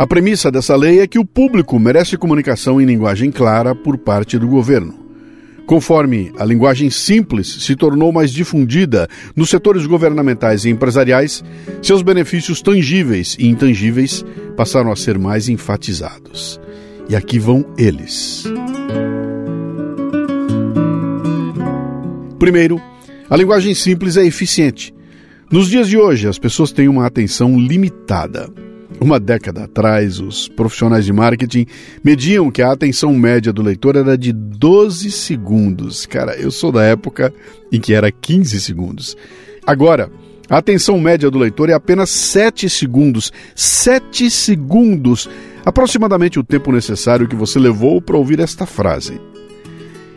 A 0.00 0.06
premissa 0.06 0.50
dessa 0.50 0.74
lei 0.74 1.00
é 1.00 1.06
que 1.06 1.18
o 1.18 1.26
público 1.26 1.78
merece 1.78 2.16
comunicação 2.16 2.80
em 2.80 2.86
linguagem 2.86 3.30
clara 3.30 3.74
por 3.74 3.98
parte 3.98 4.38
do 4.38 4.48
governo. 4.48 4.94
Conforme 5.66 6.32
a 6.38 6.44
linguagem 6.46 6.88
simples 6.88 7.46
se 7.62 7.76
tornou 7.76 8.10
mais 8.10 8.32
difundida 8.32 9.06
nos 9.36 9.50
setores 9.50 9.84
governamentais 9.84 10.64
e 10.64 10.70
empresariais, 10.70 11.44
seus 11.82 12.00
benefícios 12.00 12.62
tangíveis 12.62 13.36
e 13.38 13.46
intangíveis 13.46 14.24
passaram 14.56 14.90
a 14.90 14.96
ser 14.96 15.18
mais 15.18 15.50
enfatizados. 15.50 16.58
E 17.06 17.14
aqui 17.14 17.38
vão 17.38 17.62
eles. 17.76 18.44
Primeiro, 22.38 22.80
a 23.28 23.36
linguagem 23.36 23.74
simples 23.74 24.16
é 24.16 24.24
eficiente. 24.24 24.94
Nos 25.52 25.68
dias 25.68 25.86
de 25.88 25.98
hoje, 25.98 26.26
as 26.26 26.38
pessoas 26.38 26.72
têm 26.72 26.88
uma 26.88 27.04
atenção 27.04 27.60
limitada. 27.60 28.50
Uma 28.98 29.20
década 29.20 29.64
atrás, 29.64 30.18
os 30.18 30.48
profissionais 30.48 31.04
de 31.04 31.12
marketing 31.12 31.66
mediam 32.02 32.50
que 32.50 32.62
a 32.62 32.72
atenção 32.72 33.14
média 33.14 33.52
do 33.52 33.62
leitor 33.62 33.96
era 33.96 34.16
de 34.16 34.32
12 34.32 35.10
segundos. 35.10 36.06
Cara, 36.06 36.34
eu 36.36 36.50
sou 36.50 36.72
da 36.72 36.82
época 36.82 37.32
em 37.70 37.80
que 37.80 37.94
era 37.94 38.10
15 38.10 38.60
segundos. 38.60 39.16
Agora, 39.66 40.10
a 40.48 40.58
atenção 40.58 40.98
média 40.98 41.30
do 41.30 41.38
leitor 41.38 41.70
é 41.70 41.72
apenas 41.72 42.10
7 42.10 42.68
segundos. 42.68 43.32
7 43.54 44.30
segundos! 44.30 45.28
Aproximadamente 45.64 46.38
o 46.38 46.44
tempo 46.44 46.72
necessário 46.72 47.28
que 47.28 47.36
você 47.36 47.58
levou 47.58 48.02
para 48.02 48.16
ouvir 48.16 48.40
esta 48.40 48.66
frase. 48.66 49.20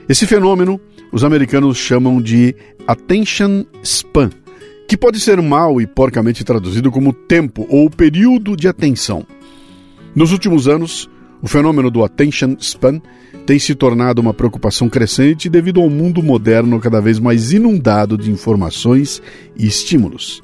Esse 0.09 0.25
fenômeno 0.25 0.79
os 1.13 1.23
americanos 1.23 1.77
chamam 1.77 2.19
de 2.19 2.55
attention 2.87 3.65
span 3.83 4.31
que 4.93 4.97
pode 4.97 5.19
ser 5.19 5.41
mal 5.41 5.81
e 5.81 5.87
porcamente 5.87 6.43
traduzido 6.43 6.91
como 6.91 7.11
tempo 7.11 7.65
ou 7.67 7.89
período 7.89 8.55
de 8.55 8.67
atenção. 8.67 9.25
Nos 10.15 10.31
últimos 10.31 10.67
anos, 10.67 11.09
o 11.41 11.47
fenômeno 11.47 11.89
do 11.89 12.03
attention 12.03 12.55
span 12.59 13.01
tem 13.43 13.57
se 13.57 13.73
tornado 13.73 14.21
uma 14.21 14.35
preocupação 14.35 14.87
crescente 14.87 15.49
devido 15.49 15.81
ao 15.81 15.89
mundo 15.89 16.21
moderno 16.21 16.79
cada 16.79 17.01
vez 17.01 17.17
mais 17.17 17.51
inundado 17.51 18.15
de 18.15 18.29
informações 18.29 19.19
e 19.57 19.65
estímulos. 19.65 20.43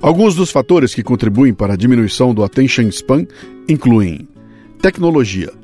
Alguns 0.00 0.36
dos 0.36 0.52
fatores 0.52 0.94
que 0.94 1.02
contribuem 1.02 1.52
para 1.52 1.72
a 1.72 1.76
diminuição 1.76 2.32
do 2.32 2.44
attention 2.44 2.88
span 2.92 3.26
incluem 3.68 4.28
tecnologia. 4.80 5.59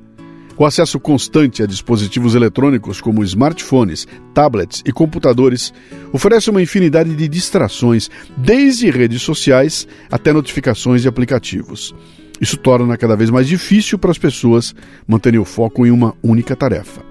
O 0.58 0.64
acesso 0.64 0.98
constante 0.98 1.62
a 1.62 1.66
dispositivos 1.66 2.34
eletrônicos 2.34 2.98
como 2.98 3.22
smartphones, 3.22 4.06
tablets 4.32 4.82
e 4.86 4.92
computadores 4.92 5.72
oferece 6.12 6.48
uma 6.48 6.62
infinidade 6.62 7.14
de 7.14 7.28
distrações, 7.28 8.10
desde 8.38 8.90
redes 8.90 9.20
sociais 9.20 9.86
até 10.10 10.32
notificações 10.32 11.02
de 11.02 11.08
aplicativos. 11.08 11.94
Isso 12.40 12.56
torna 12.56 12.96
cada 12.96 13.14
vez 13.14 13.28
mais 13.28 13.46
difícil 13.46 13.98
para 13.98 14.10
as 14.10 14.18
pessoas 14.18 14.74
manterem 15.06 15.38
o 15.38 15.44
foco 15.44 15.84
em 15.84 15.90
uma 15.90 16.14
única 16.22 16.56
tarefa. 16.56 17.02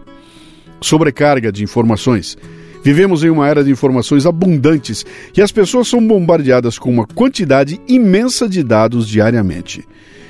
Sobrecarga 0.82 1.52
de 1.52 1.64
informações. 1.64 2.36
Vivemos 2.84 3.24
em 3.24 3.30
uma 3.30 3.48
era 3.48 3.64
de 3.64 3.72
informações 3.72 4.26
abundantes 4.26 5.06
e 5.36 5.42
as 5.42 5.52
pessoas 5.52 5.88
são 5.88 6.06
bombardeadas 6.06 6.80
com 6.80 6.92
uma 6.92 7.06
quantidade 7.06 7.80
imensa 7.88 8.50
de 8.50 8.64
dados 8.64 9.08
diariamente. 9.08 9.84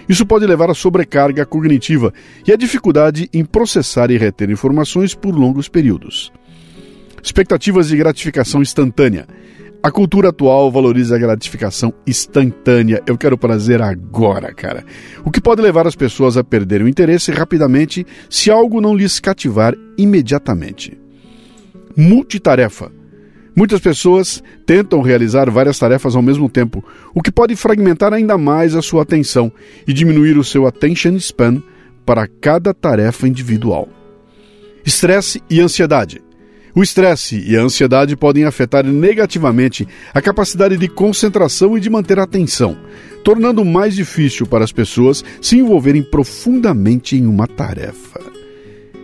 Isso 0.07 0.25
pode 0.25 0.45
levar 0.45 0.69
à 0.69 0.73
sobrecarga 0.73 1.45
cognitiva 1.45 2.13
e 2.47 2.51
à 2.51 2.55
dificuldade 2.55 3.29
em 3.33 3.43
processar 3.43 4.11
e 4.11 4.17
reter 4.17 4.49
informações 4.49 5.15
por 5.15 5.35
longos 5.35 5.67
períodos. 5.67 6.31
Expectativas 7.21 7.87
de 7.87 7.97
gratificação 7.97 8.61
instantânea. 8.61 9.25
A 9.81 9.91
cultura 9.91 10.29
atual 10.29 10.71
valoriza 10.71 11.15
a 11.15 11.19
gratificação 11.19 11.93
instantânea. 12.07 13.03
Eu 13.05 13.17
quero 13.17 13.37
prazer 13.37 13.81
agora, 13.81 14.51
cara. 14.53 14.83
O 15.23 15.29
que 15.29 15.41
pode 15.41 15.61
levar 15.61 15.85
as 15.85 15.95
pessoas 15.95 16.37
a 16.37 16.43
perderem 16.43 16.87
o 16.87 16.89
interesse 16.89 17.31
rapidamente 17.31 18.05
se 18.29 18.49
algo 18.49 18.81
não 18.81 18.95
lhes 18.95 19.19
cativar 19.19 19.75
imediatamente. 19.97 20.99
Multitarefa. 21.95 22.91
Muitas 23.55 23.79
pessoas 23.79 24.43
tentam 24.65 25.01
realizar 25.01 25.49
várias 25.49 25.79
tarefas 25.79 26.15
ao 26.15 26.21
mesmo 26.21 26.49
tempo, 26.49 26.83
o 27.13 27.21
que 27.21 27.31
pode 27.31 27.55
fragmentar 27.55 28.13
ainda 28.13 28.37
mais 28.37 28.75
a 28.75 28.81
sua 28.81 29.03
atenção 29.03 29.51
e 29.87 29.93
diminuir 29.93 30.37
o 30.37 30.43
seu 30.43 30.67
attention 30.67 31.15
span 31.15 31.63
para 32.05 32.27
cada 32.27 32.73
tarefa 32.73 33.27
individual. 33.27 33.87
Estresse 34.85 35.41
e 35.49 35.61
ansiedade. 35.61 36.21
O 36.75 36.83
estresse 36.83 37.41
e 37.47 37.55
a 37.55 37.61
ansiedade 37.61 38.17
podem 38.17 38.43
afetar 38.43 38.85
negativamente 38.85 39.87
a 40.13 40.21
capacidade 40.21 40.75
de 40.75 40.89
concentração 40.89 41.77
e 41.77 41.79
de 41.79 41.89
manter 41.89 42.19
a 42.19 42.23
atenção, 42.23 42.77
tornando 43.23 43.63
mais 43.63 43.95
difícil 43.95 44.45
para 44.45 44.65
as 44.65 44.73
pessoas 44.73 45.23
se 45.41 45.57
envolverem 45.57 46.03
profundamente 46.03 47.15
em 47.15 47.25
uma 47.25 47.47
tarefa. 47.47 48.19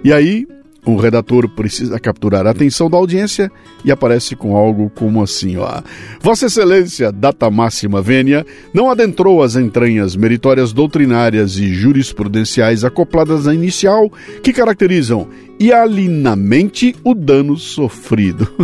E 0.04 0.12
aí, 0.12 0.46
o 0.86 0.96
redator 0.96 1.48
precisa 1.48 2.00
capturar 2.00 2.48
a 2.48 2.52
atenção 2.52 2.90
da 2.90 2.98
audiência 2.98 3.52
e 3.86 3.92
aparece 3.92 4.36
com 4.36 4.56
algo 4.56 4.90
como 4.90 5.22
assim, 5.22 5.58
ó. 5.58 5.82
Vossa 6.20 6.48
Excelência, 6.48 7.12
data 7.12 7.50
máxima 7.52 8.02
vênia, 8.02 8.46
não 8.74 8.90
adentrou 8.90 9.44
as 9.44 9.56
entranhas 9.56 10.16
meritórias 10.16 10.74
doutrinárias 10.74 11.58
e 11.58 11.74
jurisprudenciais 11.74 12.84
acopladas 12.84 13.48
à 13.48 13.54
inicial 13.54 14.12
que 14.42 14.52
caracterizam 14.52 15.28
ialinamente 15.60 16.96
o 17.04 17.14
dano 17.14 17.58
sofrido. 17.58 18.48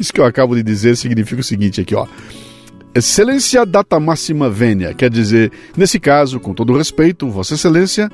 Isso 0.00 0.12
que 0.12 0.20
eu 0.20 0.24
acabo 0.24 0.54
de 0.54 0.62
dizer 0.62 0.96
significa 0.96 1.40
o 1.40 1.44
seguinte 1.44 1.80
aqui, 1.80 1.94
ó. 1.94 2.06
Excelência 2.94 3.66
data 3.66 4.00
máxima 4.00 4.48
vênia, 4.48 4.94
quer 4.94 5.10
dizer, 5.10 5.52
nesse 5.76 6.00
caso, 6.00 6.40
com 6.40 6.54
todo 6.54 6.74
respeito, 6.74 7.28
Vossa 7.28 7.52
Excelência, 7.52 8.10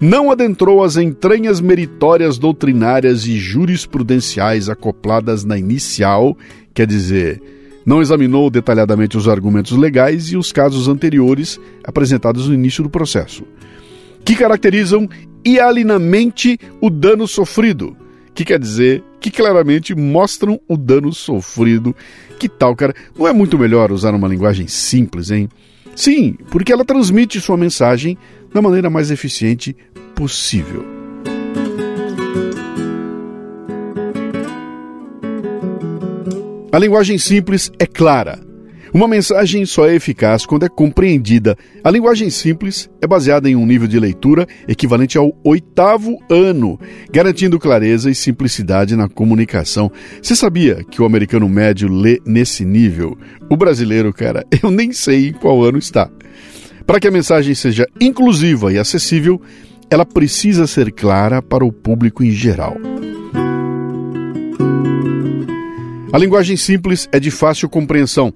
não 0.00 0.30
adentrou 0.30 0.82
as 0.82 0.96
entranhas 0.96 1.60
meritórias 1.60 2.38
doutrinárias 2.38 3.26
e 3.26 3.36
jurisprudenciais 3.38 4.68
acopladas 4.68 5.44
na 5.44 5.58
inicial, 5.58 6.36
quer 6.72 6.86
dizer, 6.86 7.40
não 7.86 8.00
examinou 8.00 8.50
detalhadamente 8.50 9.16
os 9.16 9.28
argumentos 9.28 9.72
legais 9.76 10.26
e 10.32 10.36
os 10.36 10.50
casos 10.50 10.88
anteriores 10.88 11.60
apresentados 11.84 12.48
no 12.48 12.54
início 12.54 12.82
do 12.82 12.90
processo, 12.90 13.44
que 14.24 14.34
caracterizam 14.34 15.08
ialinamente 15.44 16.58
o 16.80 16.88
dano 16.88 17.28
sofrido, 17.28 17.96
que 18.34 18.44
quer 18.44 18.58
dizer 18.58 19.02
que 19.20 19.30
claramente 19.30 19.94
mostram 19.94 20.60
o 20.68 20.76
dano 20.76 21.12
sofrido. 21.12 21.94
Que 22.38 22.48
tal, 22.48 22.74
cara? 22.74 22.94
Não 23.16 23.28
é 23.28 23.32
muito 23.32 23.58
melhor 23.58 23.92
usar 23.92 24.14
uma 24.14 24.28
linguagem 24.28 24.66
simples, 24.66 25.30
hein? 25.30 25.48
Sim, 25.94 26.36
porque 26.50 26.72
ela 26.72 26.84
transmite 26.84 27.40
sua 27.40 27.56
mensagem 27.56 28.18
da 28.54 28.62
maneira 28.62 28.88
mais 28.88 29.10
eficiente 29.10 29.76
possível. 30.14 30.86
A 36.70 36.78
linguagem 36.78 37.18
simples 37.18 37.70
é 37.78 37.86
clara. 37.86 38.38
Uma 38.92 39.08
mensagem 39.08 39.66
só 39.66 39.88
é 39.88 39.96
eficaz 39.96 40.46
quando 40.46 40.64
é 40.64 40.68
compreendida. 40.68 41.58
A 41.82 41.90
linguagem 41.90 42.30
simples 42.30 42.88
é 43.02 43.08
baseada 43.08 43.50
em 43.50 43.56
um 43.56 43.66
nível 43.66 43.88
de 43.88 43.98
leitura 43.98 44.46
equivalente 44.68 45.18
ao 45.18 45.36
oitavo 45.42 46.16
ano, 46.30 46.78
garantindo 47.10 47.58
clareza 47.58 48.08
e 48.08 48.14
simplicidade 48.14 48.94
na 48.94 49.08
comunicação. 49.08 49.90
Você 50.22 50.36
sabia 50.36 50.84
que 50.88 51.02
o 51.02 51.04
americano 51.04 51.48
médio 51.48 51.88
lê 51.88 52.20
nesse 52.24 52.64
nível? 52.64 53.18
O 53.50 53.56
brasileiro, 53.56 54.12
cara, 54.12 54.44
eu 54.62 54.70
nem 54.70 54.92
sei 54.92 55.30
em 55.30 55.32
qual 55.32 55.64
ano 55.64 55.78
está. 55.78 56.08
Para 56.86 57.00
que 57.00 57.08
a 57.08 57.10
mensagem 57.10 57.54
seja 57.54 57.86
inclusiva 58.00 58.72
e 58.72 58.78
acessível, 58.78 59.40
ela 59.90 60.04
precisa 60.04 60.66
ser 60.66 60.92
clara 60.92 61.40
para 61.40 61.64
o 61.64 61.72
público 61.72 62.22
em 62.22 62.30
geral. 62.30 62.76
A 66.12 66.18
linguagem 66.18 66.56
simples 66.56 67.08
é 67.10 67.18
de 67.18 67.30
fácil 67.30 67.68
compreensão. 67.68 68.32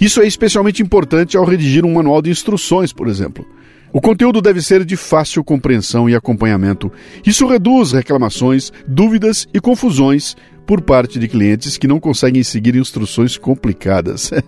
Isso 0.00 0.20
é 0.20 0.26
especialmente 0.26 0.82
importante 0.82 1.36
ao 1.36 1.44
redigir 1.44 1.84
um 1.84 1.94
manual 1.94 2.20
de 2.20 2.30
instruções, 2.30 2.92
por 2.92 3.08
exemplo. 3.08 3.46
O 3.92 4.00
conteúdo 4.00 4.40
deve 4.40 4.62
ser 4.62 4.84
de 4.84 4.96
fácil 4.96 5.44
compreensão 5.44 6.08
e 6.08 6.14
acompanhamento. 6.14 6.90
Isso 7.26 7.46
reduz 7.46 7.92
reclamações, 7.92 8.72
dúvidas 8.88 9.46
e 9.52 9.60
confusões 9.60 10.34
por 10.66 10.80
parte 10.80 11.18
de 11.18 11.28
clientes 11.28 11.76
que 11.76 11.86
não 11.86 12.00
conseguem 12.00 12.42
seguir 12.42 12.74
instruções 12.74 13.36
complicadas. 13.36 14.30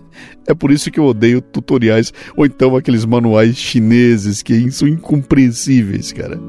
É 0.47 0.53
por 0.53 0.71
isso 0.71 0.91
que 0.91 0.99
eu 0.99 1.05
odeio 1.05 1.41
tutoriais 1.41 2.13
ou 2.37 2.45
então 2.45 2.75
aqueles 2.75 3.03
manuais 3.03 3.57
chineses 3.57 4.43
que 4.43 4.71
são 4.71 4.87
incompreensíveis, 4.87 6.13
cara. 6.13 6.39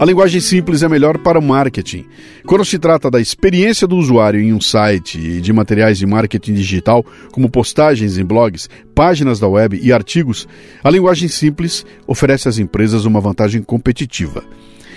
A 0.00 0.04
linguagem 0.06 0.40
simples 0.40 0.82
é 0.82 0.88
melhor 0.88 1.18
para 1.18 1.38
o 1.38 1.42
marketing. 1.42 2.06
Quando 2.46 2.64
se 2.64 2.78
trata 2.78 3.10
da 3.10 3.20
experiência 3.20 3.86
do 3.86 3.98
usuário 3.98 4.40
em 4.40 4.50
um 4.50 4.58
site 4.58 5.18
e 5.18 5.42
de 5.42 5.52
materiais 5.52 5.98
de 5.98 6.06
marketing 6.06 6.54
digital, 6.54 7.04
como 7.30 7.50
postagens 7.50 8.16
em 8.16 8.24
blogs, 8.24 8.66
páginas 8.94 9.38
da 9.38 9.46
web 9.46 9.78
e 9.78 9.92
artigos, 9.92 10.48
a 10.82 10.88
linguagem 10.88 11.28
simples 11.28 11.84
oferece 12.06 12.48
às 12.48 12.56
empresas 12.56 13.04
uma 13.04 13.20
vantagem 13.20 13.62
competitiva. 13.62 14.42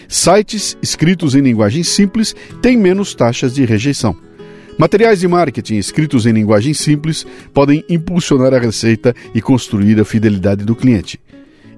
Sites 0.08 0.78
escritos 0.82 1.36
em 1.36 1.42
linguagem 1.42 1.84
simples 1.84 2.34
têm 2.62 2.78
menos 2.78 3.14
taxas 3.14 3.54
de 3.54 3.66
rejeição. 3.66 4.16
Materiais 4.80 5.20
de 5.20 5.28
marketing 5.28 5.76
escritos 5.76 6.26
em 6.26 6.32
linguagem 6.32 6.74
simples 6.74 7.28
podem 7.54 7.84
impulsionar 7.90 8.54
a 8.54 8.58
receita 8.58 9.14
e 9.36 9.42
construir 9.42 10.00
a 10.00 10.06
fidelidade 10.06 10.64
do 10.64 10.74
cliente. 10.74 11.20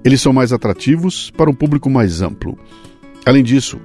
Eles 0.04 0.20
são 0.20 0.32
mais 0.32 0.52
atrativos 0.52 1.32
para 1.32 1.50
um 1.50 1.54
público 1.54 1.90
mais 1.90 2.22
amplo. 2.22 2.56
Além 3.26 3.42
disso, 3.42 3.80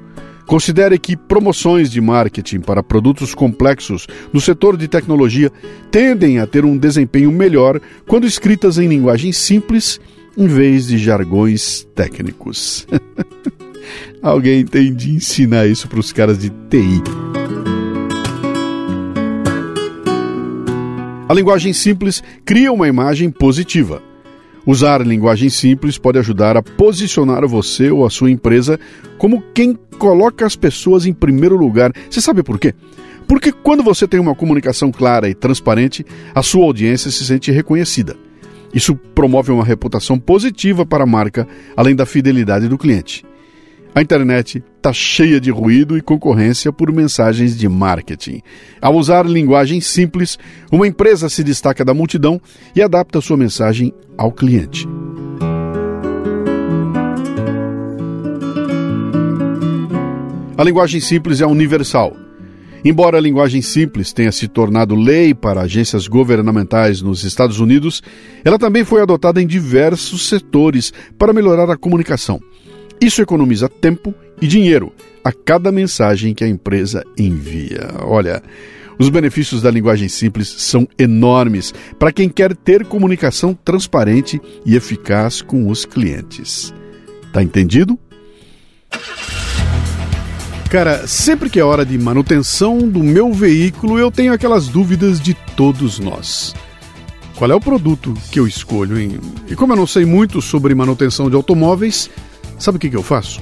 considere 0.45 0.99
que 0.99 1.17
promoções 1.17 1.89
de 1.89 1.99
marketing 1.99 2.60
para 2.60 2.84
produtos 2.84 3.34
complexos 3.34 4.06
no 4.32 4.39
setor 4.39 4.77
de 4.77 4.88
tecnologia 4.88 5.51
tendem 5.89 6.38
a 6.38 6.45
ter 6.45 6.63
um 6.63 6.77
desempenho 6.77 7.32
melhor 7.32 7.82
quando 8.08 8.27
escritas 8.27 8.77
em 8.77 8.88
linguagem 8.88 9.32
simples 9.32 9.99
em 10.38 10.45
vez 10.45 10.86
de 10.88 10.99
jargões 10.99 11.88
técnicos. 11.95 12.86
Alguém 14.21 14.63
tem 14.63 14.93
de 14.93 15.10
ensinar 15.10 15.65
isso 15.65 15.88
para 15.88 15.99
os 15.99 16.13
caras 16.13 16.38
de 16.38 16.51
TI. 16.69 17.01
A 21.27 21.34
linguagem 21.34 21.73
simples 21.73 22.21
cria 22.45 22.71
uma 22.71 22.88
imagem 22.88 23.32
positiva. 23.32 24.04
Usar 24.65 25.06
linguagem 25.06 25.50
simples 25.50 25.97
pode 25.97 26.19
ajudar 26.19 26.56
a 26.56 26.62
posicionar 26.62 27.47
você 27.47 27.89
ou 27.89 28.06
a 28.06 28.10
sua 28.10 28.30
empresa 28.30 28.80
como 29.17 29.43
quem 29.54 29.78
coloca 29.97 30.45
as 30.45 30.56
pessoas 30.56 31.06
em 31.06 31.13
primeiro 31.13 31.58
lugar. 31.58 31.91
Você 32.10 32.21
sabe 32.21 32.43
por 32.43 32.60
quê? 32.60 32.74
Porque 33.28 33.52
quando 33.52 33.84
você 33.84 34.08
tem 34.08 34.19
uma 34.19 34.36
comunicação 34.36 34.91
clara 34.91 35.30
e 35.30 35.34
transparente, 35.34 36.06
a 36.36 36.43
sua 36.43 36.65
audiência 36.65 37.10
se 37.10 37.26
sente 37.26 37.52
reconhecida. 37.52 38.15
Isso 38.74 38.95
promove 38.95 39.52
uma 39.52 39.63
reputação 39.63 40.19
positiva 40.19 40.86
para 40.86 41.04
a 41.04 41.08
marca, 41.08 41.47
além 41.76 41.95
da 41.95 42.06
fidelidade 42.06 42.67
do 42.67 42.78
cliente. 42.78 43.26
A 43.93 44.01
internet 44.01 44.63
está 44.77 44.93
cheia 44.93 45.39
de 45.39 45.51
ruído 45.51 45.97
e 45.97 46.01
concorrência 46.01 46.71
por 46.71 46.93
mensagens 46.93 47.58
de 47.58 47.67
marketing. 47.67 48.41
Ao 48.82 48.95
usar 48.95 49.25
linguagem 49.25 49.82
simples, 49.82 50.39
uma 50.71 50.88
empresa 50.88 51.27
se 51.27 51.43
destaca 51.43 51.84
da 51.84 51.93
multidão 51.93 52.41
e 52.73 52.82
adapta 52.82 53.19
sua 53.19 53.36
mensagem 53.36 53.93
ao 54.17 54.32
cliente. 54.32 54.88
A 60.58 60.63
linguagem 60.63 61.01
simples 61.01 61.41
é 61.41 61.45
universal. 61.45 62.15
Embora 62.86 63.17
a 63.17 63.21
linguagem 63.21 63.62
simples 63.62 64.13
tenha 64.13 64.32
se 64.32 64.47
tornado 64.47 64.95
lei 64.95 65.34
para 65.34 65.62
agências 65.62 66.08
governamentais 66.08 67.01
nos 67.01 67.25
Estados 67.25 67.60
Unidos, 67.60 68.01
ela 68.45 68.58
também 68.58 68.86
foi 68.86 69.01
adotada 69.01 69.41
em 69.41 69.45
diversos 69.45 70.30
setores 70.30 70.93
para 71.17 71.34
melhorar 71.34 71.69
a 71.69 71.77
comunicação. 71.77 72.39
Isso 73.01 73.19
economiza 73.19 73.67
tempo 73.67 74.13
e 74.39 74.47
dinheiro 74.47 74.93
a 75.23 75.33
cada 75.33 75.71
mensagem 75.71 76.35
que 76.35 76.43
a 76.43 76.47
empresa 76.47 77.03
envia. 77.17 77.89
Olha, 78.03 78.43
os 78.99 79.09
benefícios 79.09 79.63
da 79.63 79.71
linguagem 79.71 80.07
simples 80.07 80.47
são 80.47 80.87
enormes 80.99 81.73
para 81.97 82.11
quem 82.11 82.29
quer 82.29 82.55
ter 82.55 82.85
comunicação 82.85 83.55
transparente 83.55 84.39
e 84.63 84.75
eficaz 84.75 85.41
com 85.41 85.67
os 85.67 85.83
clientes. 85.83 86.71
Tá 87.33 87.41
entendido? 87.41 87.97
Cara, 90.69 91.07
sempre 91.07 91.49
que 91.49 91.59
é 91.59 91.63
hora 91.63 91.83
de 91.83 91.97
manutenção 91.97 92.87
do 92.87 93.03
meu 93.03 93.33
veículo, 93.33 93.97
eu 93.97 94.11
tenho 94.11 94.31
aquelas 94.31 94.67
dúvidas 94.67 95.19
de 95.19 95.33
todos 95.55 95.97
nós. 95.97 96.53
Qual 97.35 97.49
é 97.49 97.55
o 97.55 97.59
produto 97.59 98.13
que 98.31 98.39
eu 98.39 98.45
escolho, 98.45 98.99
hein? 98.99 99.19
E 99.47 99.55
como 99.55 99.73
eu 99.73 99.77
não 99.77 99.87
sei 99.87 100.05
muito 100.05 100.39
sobre 100.39 100.75
manutenção 100.75 101.29
de 101.29 101.35
automóveis, 101.35 102.07
sabe 102.62 102.78
o 102.78 102.80
que, 102.80 102.89
que 102.89 102.95
eu 102.95 103.04
faço? 103.04 103.41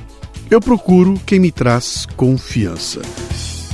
Eu 0.50 0.60
procuro 0.60 1.20
quem 1.26 1.40
me 1.40 1.52
traz 1.52 2.08
confiança. 2.16 3.02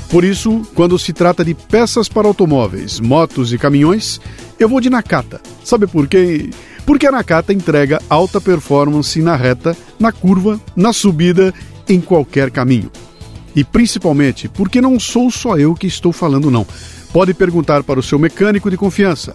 Por 0.09 0.23
isso, 0.23 0.61
quando 0.75 0.99
se 0.99 1.13
trata 1.13 1.43
de 1.43 1.53
peças 1.53 2.07
para 2.07 2.27
automóveis, 2.27 2.99
motos 2.99 3.53
e 3.53 3.57
caminhões, 3.57 4.19
eu 4.59 4.67
vou 4.67 4.79
de 4.79 4.89
Nakata. 4.89 5.41
Sabe 5.63 5.87
por 5.87 6.07
quê? 6.07 6.49
Porque 6.85 7.07
a 7.07 7.11
Nakata 7.11 7.53
entrega 7.53 8.01
alta 8.09 8.39
performance 8.39 9.21
na 9.21 9.35
reta, 9.35 9.75
na 9.99 10.11
curva, 10.11 10.59
na 10.75 10.93
subida, 10.93 11.53
em 11.87 11.99
qualquer 11.99 12.51
caminho. 12.51 12.91
E 13.55 13.63
principalmente 13.63 14.47
porque 14.49 14.81
não 14.81 14.99
sou 14.99 15.31
só 15.31 15.57
eu 15.57 15.73
que 15.73 15.87
estou 15.87 16.11
falando, 16.11 16.51
não. 16.51 16.67
Pode 17.11 17.33
perguntar 17.33 17.83
para 17.83 17.99
o 17.99 18.03
seu 18.03 18.19
mecânico 18.19 18.69
de 18.69 18.77
confiança. 18.77 19.33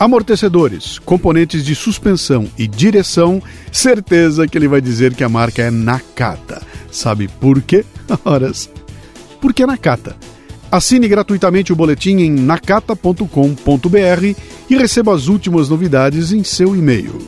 Amortecedores, 0.00 0.98
componentes 0.98 1.64
de 1.64 1.74
suspensão 1.74 2.48
e 2.56 2.66
direção, 2.66 3.42
certeza 3.70 4.48
que 4.48 4.56
ele 4.56 4.66
vai 4.66 4.80
dizer 4.80 5.14
que 5.14 5.22
a 5.22 5.28
marca 5.28 5.62
é 5.62 5.70
Nakata. 5.70 6.62
Sabe 6.90 7.28
por 7.28 7.60
quê? 7.60 7.84
Horas. 8.24 8.70
Porque 9.42 9.62
é 9.62 9.66
Nakata. 9.66 10.16
Assine 10.72 11.06
gratuitamente 11.06 11.72
o 11.72 11.76
boletim 11.76 12.16
em 12.16 12.30
nakata.com.br 12.30 13.26
e 14.70 14.76
receba 14.76 15.14
as 15.14 15.28
últimas 15.28 15.68
novidades 15.68 16.32
em 16.32 16.42
seu 16.42 16.74
e-mail. 16.74 17.18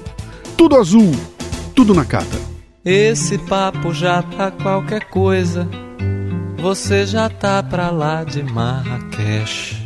Tudo 0.57 0.77
azul, 0.77 1.13
tudo 1.75 1.95
Nakata. 1.95 2.41
Esse 2.85 3.37
papo 3.37 3.93
já 3.93 4.23
tá 4.23 4.51
qualquer 4.51 5.05
coisa 5.11 5.69
você 6.63 7.05
já 7.05 7.29
tá 7.29 7.61
pra 7.61 7.91
lá 7.91 8.23
de 8.23 8.41
Marrakech. 8.45 9.82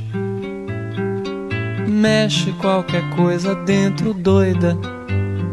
Mexe 1.87 2.53
qualquer 2.53 3.03
coisa 3.11 3.55
dentro 3.55 4.13
doida, 4.13 4.77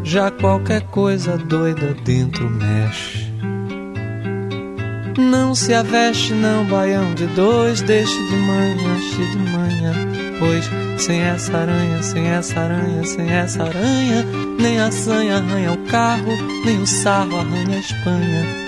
já 0.02 0.30
qualquer 0.30 0.82
coisa 0.88 1.38
doida 1.38 1.94
dentro 2.04 2.50
mexe. 2.50 3.32
Não 5.16 5.54
se 5.54 5.72
aveste, 5.72 6.32
não, 6.32 6.64
baião 6.64 7.14
de 7.14 7.26
dois, 7.28 7.80
deixe 7.82 8.14
de 8.26 8.36
manhã, 8.36 9.00
cheio 9.00 9.30
de 9.30 9.38
manhã. 9.38 9.92
Pois 10.40 10.68
sem 10.98 11.20
essa 11.20 11.56
aranha, 11.56 12.02
sem 12.02 12.26
essa 12.26 12.60
aranha, 12.60 13.04
sem 13.04 13.30
essa 13.30 13.62
aranha, 13.62 14.24
nem 14.58 14.80
a 14.80 14.90
sanha 14.90 15.36
arranha 15.36 15.72
o 15.72 15.78
carro, 15.86 16.32
nem 16.64 16.80
o 16.80 16.86
sarro 16.86 17.38
arranha 17.38 17.76
a 17.76 17.80
Espanha. 17.80 18.64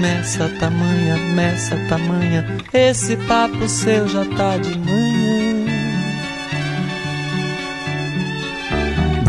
Nessa 0.00 0.48
tamanha, 0.60 1.16
nessa 1.34 1.76
tamanha, 1.88 2.46
esse 2.72 3.16
papo 3.16 3.68
seu 3.68 4.08
já 4.08 4.24
tá 4.24 4.56
de 4.56 4.78
manhã. 4.78 5.11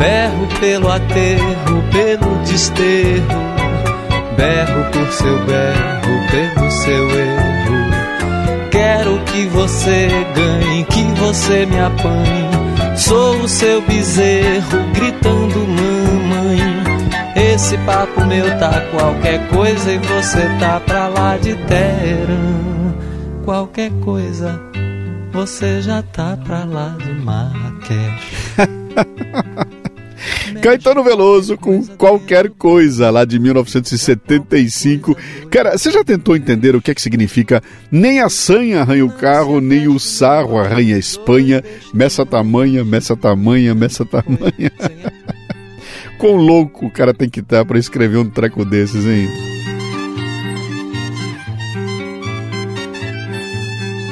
Berro 0.04 0.48
pelo 0.60 0.92
aterro, 0.92 1.82
pelo 1.90 2.36
desterro, 2.44 3.26
berro 4.36 4.92
por 4.92 5.10
seu 5.14 5.46
berro, 5.46 6.28
pelo 6.30 6.72
seu 6.72 7.10
erro. 7.10 8.70
Quero 8.70 9.18
que 9.24 9.46
você 9.46 10.10
ganhe, 10.36 10.84
que 10.84 11.04
você 11.22 11.66
me 11.66 11.80
apanhe. 11.80 12.98
Sou 12.98 13.38
o 13.44 13.48
seu 13.48 13.82
bezerro, 13.84 14.84
gritando 14.94 15.60
mamãe. 15.60 16.60
Esse 17.54 17.78
papo 17.78 18.26
meu 18.26 18.60
tá 18.60 18.82
qualquer 18.92 19.48
coisa 19.48 19.90
e 19.90 20.00
você 20.00 20.50
tá 20.60 20.82
pra 20.82 21.08
lá 21.08 21.38
de 21.38 21.56
Teherã. 21.56 22.94
Qualquer 23.46 23.90
coisa, 24.04 24.60
você 25.32 25.82
já 25.82 26.04
tá 26.04 26.38
pra 26.44 26.66
lá 26.66 26.94
de 27.00 27.14
Marrakech. 27.14 28.34
Caetano 30.64 31.04
Veloso 31.04 31.58
com 31.58 31.86
qualquer 31.98 32.50
coisa 32.50 33.10
lá 33.10 33.26
de 33.26 33.38
1975. 33.38 35.14
Cara, 35.52 35.78
você 35.78 35.92
já 35.92 36.06
tentou 36.06 36.38
entender 36.38 36.74
o 36.74 36.82
que 36.82 36.90
é 36.90 36.96
que 36.96 37.02
significa 37.02 37.62
nem 37.92 38.22
a 38.22 38.30
sanha 38.30 38.80
arranha 38.80 39.06
o 39.06 39.12
carro, 39.12 39.60
nem 39.60 39.90
o 39.90 40.00
sarro 40.00 40.58
arranha 40.58 40.96
a 40.96 41.00
Espanha, 41.00 41.62
meça 41.94 42.26
tamanha, 42.26 42.82
meça 42.86 43.14
tamanha, 43.14 43.76
meça 43.76 44.06
tamanha. 44.06 44.72
quão 46.18 46.38
louco 46.38 46.86
o 46.86 46.92
cara 46.92 47.14
tem 47.14 47.30
que 47.30 47.42
estar 47.42 47.58
tá 47.58 47.66
para 47.66 47.78
escrever 47.78 48.20
um 48.20 48.30
treco 48.30 48.64
desses, 48.64 49.06
hein? 49.06 49.53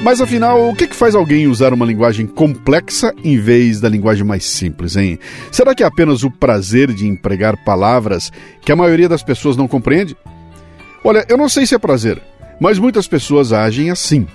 Mas 0.04 0.20
afinal, 0.20 0.68
o 0.68 0.76
que, 0.76 0.88
que 0.88 0.96
faz 0.96 1.14
alguém 1.14 1.46
usar 1.46 1.74
uma 1.74 1.86
linguagem 1.86 2.26
complexa 2.26 3.14
em 3.24 3.38
vez 3.38 3.80
da 3.80 3.88
linguagem 3.88 4.24
mais 4.24 4.44
simples, 4.44 4.96
hein? 4.96 5.20
Será 5.52 5.76
que 5.76 5.84
é 5.84 5.86
apenas 5.86 6.24
o 6.24 6.32
prazer 6.32 6.92
de 6.92 7.08
empregar 7.08 7.64
palavras 7.64 8.32
que 8.62 8.72
a 8.72 8.76
maioria 8.76 9.08
das 9.08 9.22
pessoas 9.22 9.56
não 9.56 9.68
compreende? 9.68 10.18
Olha, 11.04 11.24
eu 11.30 11.38
não 11.38 11.48
sei 11.48 11.68
se 11.68 11.76
é 11.76 11.78
prazer, 11.78 12.20
mas 12.60 12.80
muitas 12.80 13.08
pessoas 13.08 13.54
agem 13.54 13.92
assim. 13.92 14.26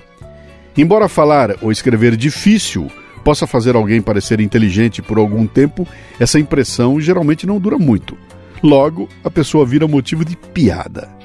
Embora 0.78 1.08
falar 1.08 1.56
ou 1.60 1.72
escrever 1.72 2.16
difícil 2.16 2.88
possa 3.24 3.44
fazer 3.44 3.74
alguém 3.74 4.00
parecer 4.00 4.40
inteligente 4.40 5.02
por 5.02 5.18
algum 5.18 5.48
tempo, 5.48 5.86
essa 6.20 6.38
impressão 6.38 7.00
geralmente 7.00 7.44
não 7.44 7.58
dura 7.58 7.76
muito. 7.76 8.16
Logo, 8.62 9.08
a 9.24 9.30
pessoa 9.30 9.66
vira 9.66 9.88
motivo 9.88 10.24
de 10.24 10.36
piada. 10.36 11.15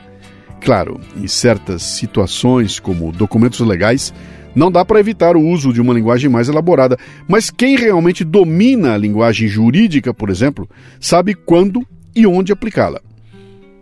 Claro, 0.61 0.99
em 1.17 1.27
certas 1.27 1.81
situações, 1.81 2.79
como 2.79 3.11
documentos 3.11 3.59
legais, 3.61 4.13
não 4.53 4.71
dá 4.71 4.85
para 4.85 4.99
evitar 4.99 5.35
o 5.35 5.41
uso 5.41 5.73
de 5.73 5.81
uma 5.81 5.93
linguagem 5.93 6.29
mais 6.29 6.49
elaborada, 6.49 6.97
mas 7.27 7.49
quem 7.49 7.75
realmente 7.75 8.23
domina 8.23 8.93
a 8.93 8.97
linguagem 8.97 9.47
jurídica, 9.47 10.13
por 10.13 10.29
exemplo, 10.29 10.69
sabe 10.99 11.33
quando 11.33 11.85
e 12.15 12.27
onde 12.27 12.51
aplicá-la. 12.51 13.01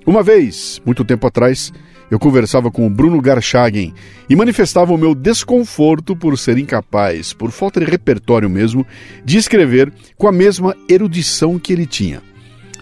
Uma 0.06 0.24
vez, 0.24 0.82
muito 0.86 1.04
tempo 1.04 1.28
atrás, 1.28 1.74
eu 2.10 2.18
conversava 2.18 2.72
com 2.72 2.88
o 2.88 2.90
Bruno 2.90 3.22
Garchagen 3.22 3.94
e 4.30 4.36
manifestava 4.36 4.94
o 4.94 4.98
meu 4.98 5.14
desconforto 5.14 6.16
por 6.16 6.38
ser 6.38 6.58
incapaz, 6.58 7.34
por 7.34 7.52
falta 7.52 7.80
de 7.80 7.86
repertório 7.86 8.50
mesmo, 8.50 8.88
de 9.24 9.38
escrever 9.38 9.92
com 10.18 10.28
a 10.28 10.32
mesma 10.32 10.76
erudição 10.88 11.60
que 11.60 11.74
ele 11.74 11.86
tinha. 11.86 12.22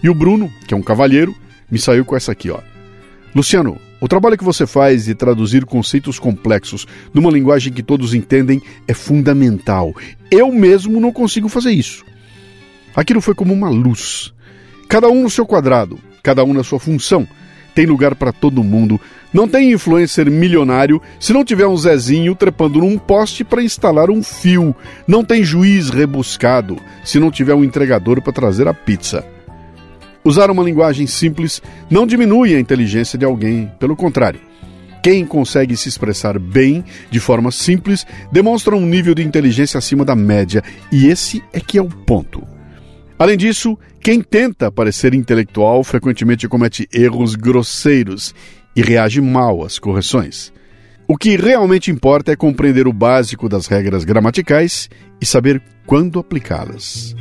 E 0.02 0.08
o 0.08 0.14
Bruno, 0.14 0.50
que 0.66 0.72
é 0.72 0.76
um 0.76 0.82
cavalheiro, 0.82 1.34
me 1.70 1.78
saiu 1.78 2.04
com 2.04 2.16
essa 2.16 2.32
aqui, 2.32 2.48
ó. 2.48 2.60
Luciano, 3.34 3.78
o 4.00 4.08
trabalho 4.08 4.38
que 4.38 4.44
você 4.44 4.66
faz 4.66 5.06
de 5.06 5.14
traduzir 5.14 5.64
conceitos 5.64 6.18
complexos 6.18 6.86
numa 7.12 7.30
linguagem 7.30 7.72
que 7.72 7.82
todos 7.82 8.14
entendem 8.14 8.62
é 8.86 8.94
fundamental. 8.94 9.94
Eu 10.30 10.52
mesmo 10.52 11.00
não 11.00 11.12
consigo 11.12 11.48
fazer 11.48 11.72
isso. 11.72 12.04
Aquilo 12.94 13.20
foi 13.20 13.34
como 13.34 13.52
uma 13.52 13.68
luz. 13.68 14.32
Cada 14.88 15.08
um 15.08 15.24
no 15.24 15.30
seu 15.30 15.44
quadrado, 15.46 15.98
cada 16.22 16.44
um 16.44 16.52
na 16.52 16.62
sua 16.62 16.78
função 16.78 17.26
tem 17.78 17.86
lugar 17.86 18.16
para 18.16 18.32
todo 18.32 18.64
mundo. 18.64 19.00
Não 19.32 19.46
tem 19.46 19.70
influencer 19.70 20.28
milionário 20.28 21.00
se 21.20 21.32
não 21.32 21.44
tiver 21.44 21.66
um 21.66 21.76
Zezinho 21.76 22.34
trepando 22.34 22.80
num 22.80 22.98
poste 22.98 23.44
para 23.44 23.62
instalar 23.62 24.10
um 24.10 24.20
fio. 24.20 24.74
Não 25.06 25.22
tem 25.22 25.44
juiz 25.44 25.88
rebuscado 25.88 26.76
se 27.04 27.20
não 27.20 27.30
tiver 27.30 27.54
um 27.54 27.62
entregador 27.62 28.20
para 28.20 28.32
trazer 28.32 28.66
a 28.66 28.74
pizza. 28.74 29.24
Usar 30.28 30.50
uma 30.50 30.62
linguagem 30.62 31.06
simples 31.06 31.62
não 31.90 32.06
diminui 32.06 32.54
a 32.54 32.60
inteligência 32.60 33.18
de 33.18 33.24
alguém, 33.24 33.72
pelo 33.80 33.96
contrário. 33.96 34.38
Quem 35.02 35.24
consegue 35.24 35.74
se 35.74 35.88
expressar 35.88 36.38
bem, 36.38 36.84
de 37.10 37.18
forma 37.18 37.50
simples, 37.50 38.06
demonstra 38.30 38.76
um 38.76 38.84
nível 38.84 39.14
de 39.14 39.22
inteligência 39.22 39.78
acima 39.78 40.04
da 40.04 40.14
média, 40.14 40.62
e 40.92 41.06
esse 41.06 41.42
é 41.50 41.58
que 41.58 41.78
é 41.78 41.82
o 41.82 41.88
ponto. 41.88 42.46
Além 43.18 43.38
disso, 43.38 43.78
quem 44.02 44.20
tenta 44.20 44.70
parecer 44.70 45.14
intelectual 45.14 45.82
frequentemente 45.82 46.46
comete 46.46 46.86
erros 46.92 47.34
grosseiros 47.34 48.34
e 48.76 48.82
reage 48.82 49.22
mal 49.22 49.64
às 49.64 49.78
correções. 49.78 50.52
O 51.08 51.16
que 51.16 51.38
realmente 51.38 51.90
importa 51.90 52.32
é 52.32 52.36
compreender 52.36 52.86
o 52.86 52.92
básico 52.92 53.48
das 53.48 53.66
regras 53.66 54.04
gramaticais 54.04 54.90
e 55.22 55.24
saber 55.24 55.62
quando 55.86 56.18
aplicá-las. 56.18 57.14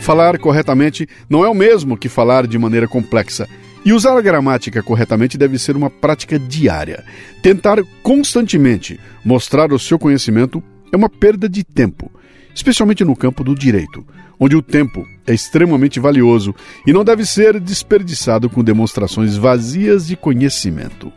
Falar 0.00 0.38
corretamente 0.38 1.06
não 1.28 1.44
é 1.44 1.48
o 1.48 1.54
mesmo 1.54 1.96
que 1.96 2.08
falar 2.08 2.46
de 2.46 2.58
maneira 2.58 2.88
complexa. 2.88 3.46
E 3.84 3.92
usar 3.92 4.16
a 4.16 4.20
gramática 4.20 4.82
corretamente 4.82 5.38
deve 5.38 5.58
ser 5.58 5.76
uma 5.76 5.88
prática 5.88 6.38
diária. 6.38 7.04
Tentar 7.42 7.78
constantemente 8.02 8.98
mostrar 9.24 9.72
o 9.72 9.78
seu 9.78 9.98
conhecimento 9.98 10.62
é 10.92 10.96
uma 10.96 11.08
perda 11.08 11.48
de 11.48 11.62
tempo, 11.62 12.10
especialmente 12.54 13.04
no 13.04 13.14
campo 13.14 13.44
do 13.44 13.54
direito, 13.54 14.04
onde 14.38 14.56
o 14.56 14.62
tempo 14.62 15.06
é 15.26 15.32
extremamente 15.32 16.00
valioso 16.00 16.54
e 16.86 16.92
não 16.92 17.04
deve 17.04 17.24
ser 17.24 17.60
desperdiçado 17.60 18.50
com 18.50 18.64
demonstrações 18.64 19.36
vazias 19.36 20.06
de 20.06 20.16
conhecimento. 20.16 21.12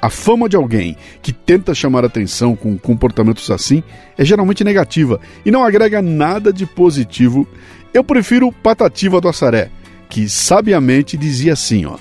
A 0.00 0.08
fama 0.08 0.48
de 0.48 0.54
alguém 0.54 0.96
que 1.20 1.32
tenta 1.32 1.74
chamar 1.74 2.04
atenção 2.04 2.54
com 2.54 2.78
comportamentos 2.78 3.50
assim 3.50 3.82
é 4.16 4.24
geralmente 4.24 4.62
negativa 4.62 5.20
e 5.44 5.50
não 5.50 5.64
agrega 5.64 6.00
nada 6.00 6.52
de 6.52 6.64
positivo. 6.64 7.48
Eu 7.92 8.04
prefiro 8.04 8.52
Patativa 8.52 9.20
do 9.20 9.28
Assaré, 9.28 9.70
que 10.08 10.28
sabiamente 10.28 11.16
dizia 11.16 11.54
assim, 11.54 11.86
ó: 11.86 11.96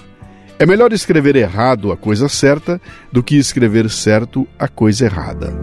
É 0.59 0.65
melhor 0.65 0.91
escrever 0.91 1.35
errado 1.35 1.91
a 1.91 1.97
coisa 1.97 2.27
certa 2.27 2.81
do 3.11 3.23
que 3.23 3.37
escrever 3.37 3.89
certo 3.89 4.47
a 4.59 4.67
coisa 4.67 5.05
errada. 5.05 5.53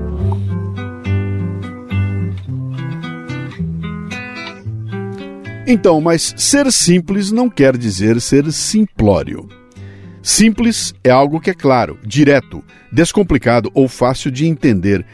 Então, 5.66 5.98
mas 6.00 6.34
ser 6.36 6.70
simples 6.70 7.32
não 7.32 7.48
quer 7.48 7.76
dizer 7.76 8.20
ser 8.20 8.52
simplório. 8.52 9.48
Simples 10.22 10.94
é 11.02 11.10
algo 11.10 11.40
que 11.40 11.50
é 11.50 11.54
claro, 11.54 11.98
direto, 12.04 12.62
descomplicado 12.92 13.70
ou 13.74 13.88
fácil 13.88 14.30
de 14.30 14.46
entender. 14.46 15.04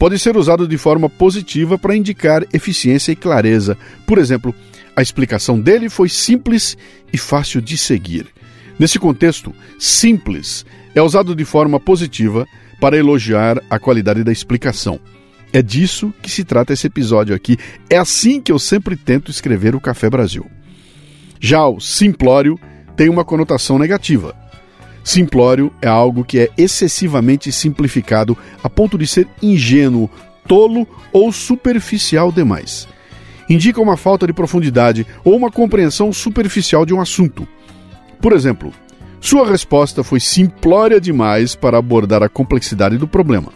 Pode 0.00 0.18
ser 0.18 0.34
usado 0.34 0.66
de 0.66 0.78
forma 0.78 1.10
positiva 1.10 1.76
para 1.76 1.94
indicar 1.94 2.42
eficiência 2.54 3.12
e 3.12 3.16
clareza. 3.16 3.76
Por 4.06 4.16
exemplo, 4.16 4.54
a 4.96 5.02
explicação 5.02 5.60
dele 5.60 5.90
foi 5.90 6.08
simples 6.08 6.74
e 7.12 7.18
fácil 7.18 7.60
de 7.60 7.76
seguir. 7.76 8.26
Nesse 8.78 8.98
contexto, 8.98 9.54
simples 9.78 10.64
é 10.94 11.02
usado 11.02 11.34
de 11.34 11.44
forma 11.44 11.78
positiva 11.78 12.46
para 12.80 12.96
elogiar 12.96 13.62
a 13.68 13.78
qualidade 13.78 14.24
da 14.24 14.32
explicação. 14.32 14.98
É 15.52 15.60
disso 15.60 16.14
que 16.22 16.30
se 16.30 16.44
trata 16.44 16.72
esse 16.72 16.86
episódio 16.86 17.34
aqui. 17.34 17.58
É 17.90 17.98
assim 17.98 18.40
que 18.40 18.50
eu 18.50 18.58
sempre 18.58 18.96
tento 18.96 19.30
escrever 19.30 19.74
o 19.74 19.80
Café 19.80 20.08
Brasil. 20.08 20.46
Já 21.38 21.66
o 21.66 21.78
simplório 21.78 22.58
tem 22.96 23.10
uma 23.10 23.22
conotação 23.22 23.78
negativa. 23.78 24.34
Simplório 25.02 25.72
é 25.80 25.88
algo 25.88 26.24
que 26.24 26.38
é 26.38 26.50
excessivamente 26.56 27.50
simplificado 27.50 28.36
a 28.62 28.68
ponto 28.68 28.98
de 28.98 29.06
ser 29.06 29.26
ingênuo, 29.42 30.10
tolo 30.46 30.86
ou 31.12 31.32
superficial 31.32 32.30
demais. 32.30 32.86
Indica 33.48 33.80
uma 33.80 33.96
falta 33.96 34.26
de 34.26 34.32
profundidade 34.32 35.06
ou 35.24 35.36
uma 35.36 35.50
compreensão 35.50 36.12
superficial 36.12 36.86
de 36.86 36.94
um 36.94 37.00
assunto. 37.00 37.48
Por 38.20 38.32
exemplo, 38.32 38.72
sua 39.20 39.46
resposta 39.48 40.04
foi 40.04 40.20
simplória 40.20 41.00
demais 41.00 41.54
para 41.54 41.78
abordar 41.78 42.22
a 42.22 42.28
complexidade 42.28 42.96
do 42.96 43.08
problema. 43.08 43.52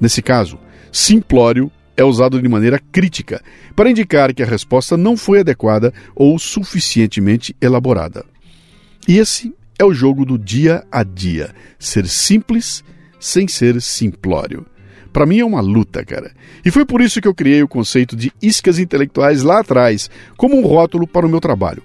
Nesse 0.00 0.22
caso, 0.22 0.58
simplório 0.90 1.70
é 1.96 2.04
usado 2.04 2.40
de 2.40 2.48
maneira 2.48 2.80
crítica 2.90 3.42
para 3.76 3.90
indicar 3.90 4.32
que 4.32 4.42
a 4.42 4.46
resposta 4.46 4.96
não 4.96 5.16
foi 5.16 5.40
adequada 5.40 5.92
ou 6.14 6.38
suficientemente 6.38 7.54
elaborada. 7.60 8.24
E 9.06 9.18
esse 9.18 9.54
é 9.80 9.84
o 9.84 9.94
jogo 9.94 10.26
do 10.26 10.36
dia 10.36 10.84
a 10.92 11.02
dia, 11.02 11.54
ser 11.78 12.06
simples 12.06 12.84
sem 13.18 13.48
ser 13.48 13.80
simplório. 13.80 14.66
Para 15.10 15.24
mim 15.24 15.38
é 15.38 15.44
uma 15.44 15.62
luta, 15.62 16.04
cara. 16.04 16.32
E 16.62 16.70
foi 16.70 16.84
por 16.84 17.00
isso 17.00 17.18
que 17.18 17.26
eu 17.26 17.34
criei 17.34 17.62
o 17.62 17.68
conceito 17.68 18.14
de 18.14 18.30
iscas 18.42 18.78
intelectuais 18.78 19.42
lá 19.42 19.60
atrás, 19.60 20.10
como 20.36 20.54
um 20.54 20.66
rótulo 20.66 21.06
para 21.06 21.24
o 21.24 21.30
meu 21.30 21.40
trabalho. 21.40 21.82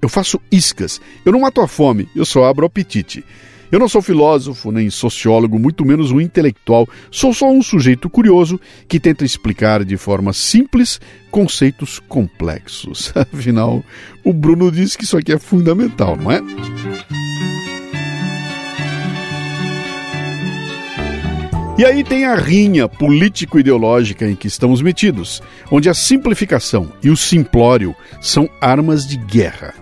Eu 0.00 0.08
faço 0.08 0.40
iscas, 0.50 1.02
eu 1.22 1.32
não 1.32 1.40
mato 1.40 1.60
a 1.60 1.68
fome, 1.68 2.08
eu 2.16 2.24
só 2.24 2.46
abro 2.46 2.64
o 2.64 2.66
apetite. 2.66 3.22
Eu 3.70 3.78
não 3.78 3.88
sou 3.88 4.00
filósofo 4.00 4.70
nem 4.70 4.88
sociólogo, 4.88 5.58
muito 5.58 5.84
menos 5.84 6.12
um 6.12 6.20
intelectual. 6.20 6.88
Sou 7.10 7.34
só 7.34 7.50
um 7.50 7.62
sujeito 7.62 8.08
curioso 8.08 8.58
que 8.88 9.00
tenta 9.00 9.24
explicar 9.24 9.84
de 9.84 9.96
forma 9.98 10.32
simples 10.32 10.98
conceitos 11.30 12.00
complexos. 12.08 13.12
Afinal, 13.34 13.84
o 14.22 14.32
Bruno 14.32 14.70
disse 14.70 14.96
que 14.96 15.04
isso 15.04 15.16
aqui 15.18 15.32
é 15.32 15.38
fundamental, 15.38 16.16
não 16.16 16.30
é? 16.30 16.40
E 21.76 21.84
aí 21.84 22.04
tem 22.04 22.24
a 22.24 22.36
rinha 22.36 22.88
político-ideológica 22.88 24.30
em 24.30 24.36
que 24.36 24.46
estamos 24.46 24.80
metidos, 24.80 25.42
onde 25.72 25.88
a 25.88 25.94
simplificação 25.94 26.92
e 27.02 27.10
o 27.10 27.16
simplório 27.16 27.96
são 28.20 28.48
armas 28.60 29.04
de 29.04 29.16
guerra. 29.16 29.74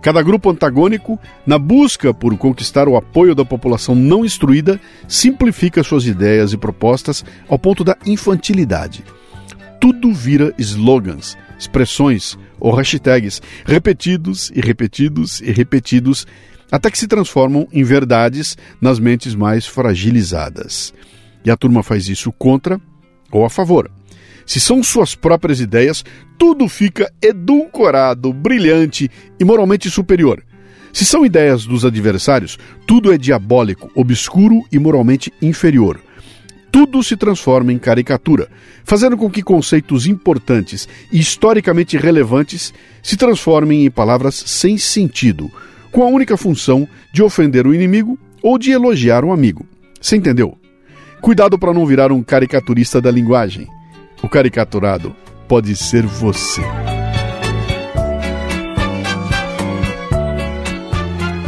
Cada 0.00 0.22
grupo 0.22 0.48
antagônico, 0.48 1.18
na 1.44 1.58
busca 1.58 2.14
por 2.14 2.38
conquistar 2.38 2.86
o 2.86 2.96
apoio 2.96 3.34
da 3.34 3.44
população 3.44 3.96
não 3.96 4.24
instruída, 4.24 4.80
simplifica 5.08 5.82
suas 5.82 6.06
ideias 6.06 6.52
e 6.52 6.56
propostas 6.56 7.24
ao 7.48 7.58
ponto 7.58 7.82
da 7.82 7.96
infantilidade. 8.06 9.02
Tudo 9.80 10.14
vira 10.14 10.54
slogans, 10.56 11.36
expressões 11.58 12.38
ou 12.60 12.72
hashtags 12.72 13.42
repetidos 13.64 14.52
e 14.54 14.60
repetidos 14.60 15.40
e 15.40 15.50
repetidos 15.50 16.28
até 16.70 16.92
que 16.92 16.98
se 16.98 17.08
transformam 17.08 17.66
em 17.72 17.82
verdades 17.82 18.56
nas 18.80 19.00
mentes 19.00 19.34
mais 19.34 19.66
fragilizadas. 19.66 20.94
E 21.44 21.50
a 21.50 21.56
turma 21.56 21.82
faz 21.82 22.08
isso 22.08 22.32
contra 22.32 22.80
ou 23.30 23.44
a 23.44 23.50
favor. 23.50 23.90
Se 24.46 24.60
são 24.60 24.82
suas 24.82 25.14
próprias 25.14 25.60
ideias, 25.60 26.04
tudo 26.38 26.68
fica 26.68 27.10
edulcorado, 27.20 28.32
brilhante 28.32 29.10
e 29.38 29.44
moralmente 29.44 29.90
superior. 29.90 30.42
Se 30.92 31.04
são 31.04 31.26
ideias 31.26 31.66
dos 31.66 31.84
adversários, 31.84 32.58
tudo 32.86 33.12
é 33.12 33.18
diabólico, 33.18 33.90
obscuro 33.94 34.62
e 34.70 34.78
moralmente 34.78 35.32
inferior. 35.42 36.00
Tudo 36.70 37.02
se 37.02 37.16
transforma 37.16 37.72
em 37.72 37.78
caricatura, 37.78 38.48
fazendo 38.84 39.16
com 39.16 39.30
que 39.30 39.42
conceitos 39.42 40.06
importantes 40.06 40.88
e 41.10 41.18
historicamente 41.18 41.96
relevantes 41.96 42.74
se 43.02 43.16
transformem 43.16 43.84
em 43.84 43.90
palavras 43.90 44.34
sem 44.34 44.76
sentido, 44.76 45.50
com 45.90 46.02
a 46.02 46.08
única 46.08 46.36
função 46.36 46.86
de 47.12 47.22
ofender 47.22 47.66
o 47.66 47.74
inimigo 47.74 48.18
ou 48.42 48.58
de 48.58 48.70
elogiar 48.70 49.24
um 49.24 49.32
amigo. 49.32 49.66
Você 50.00 50.16
entendeu? 50.16 50.58
Cuidado 51.24 51.58
para 51.58 51.72
não 51.72 51.86
virar 51.86 52.12
um 52.12 52.22
caricaturista 52.22 53.00
da 53.00 53.10
linguagem. 53.10 53.66
O 54.22 54.28
caricaturado 54.28 55.16
pode 55.48 55.74
ser 55.74 56.04
você. 56.04 56.60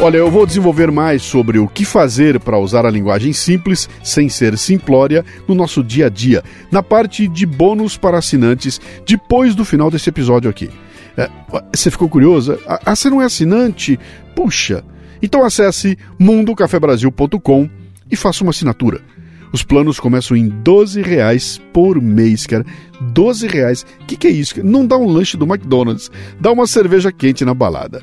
Olha, 0.00 0.16
eu 0.16 0.30
vou 0.30 0.46
desenvolver 0.46 0.90
mais 0.90 1.20
sobre 1.20 1.58
o 1.58 1.68
que 1.68 1.84
fazer 1.84 2.40
para 2.40 2.58
usar 2.58 2.86
a 2.86 2.90
linguagem 2.90 3.34
simples, 3.34 3.86
sem 4.02 4.30
ser 4.30 4.56
simplória, 4.56 5.22
no 5.46 5.54
nosso 5.54 5.84
dia 5.84 6.06
a 6.06 6.08
dia, 6.08 6.42
na 6.72 6.82
parte 6.82 7.28
de 7.28 7.44
bônus 7.44 7.98
para 7.98 8.16
assinantes, 8.16 8.80
depois 9.06 9.54
do 9.54 9.62
final 9.62 9.90
desse 9.90 10.08
episódio 10.08 10.48
aqui. 10.48 10.70
É, 11.18 11.28
você 11.70 11.90
ficou 11.90 12.08
curioso? 12.08 12.58
Ah, 12.66 12.96
você 12.96 13.10
não 13.10 13.20
é 13.20 13.26
assinante? 13.26 14.00
Puxa! 14.34 14.82
Então 15.20 15.44
acesse 15.44 15.98
mundocafebrasil.com 16.18 17.68
e 18.10 18.16
faça 18.16 18.42
uma 18.42 18.52
assinatura. 18.52 19.02
Os 19.52 19.62
planos 19.62 19.98
começam 20.00 20.36
em 20.36 20.48
12 20.48 21.02
reais 21.02 21.60
por 21.72 22.00
mês, 22.00 22.46
cara. 22.46 22.64
12 23.00 23.46
reais. 23.46 23.86
O 24.00 24.06
que, 24.06 24.16
que 24.16 24.26
é 24.26 24.30
isso? 24.30 24.64
Não 24.64 24.86
dá 24.86 24.96
um 24.96 25.06
lanche 25.06 25.36
do 25.36 25.46
McDonald's, 25.46 26.10
dá 26.40 26.52
uma 26.52 26.66
cerveja 26.66 27.12
quente 27.12 27.44
na 27.44 27.54
balada. 27.54 28.02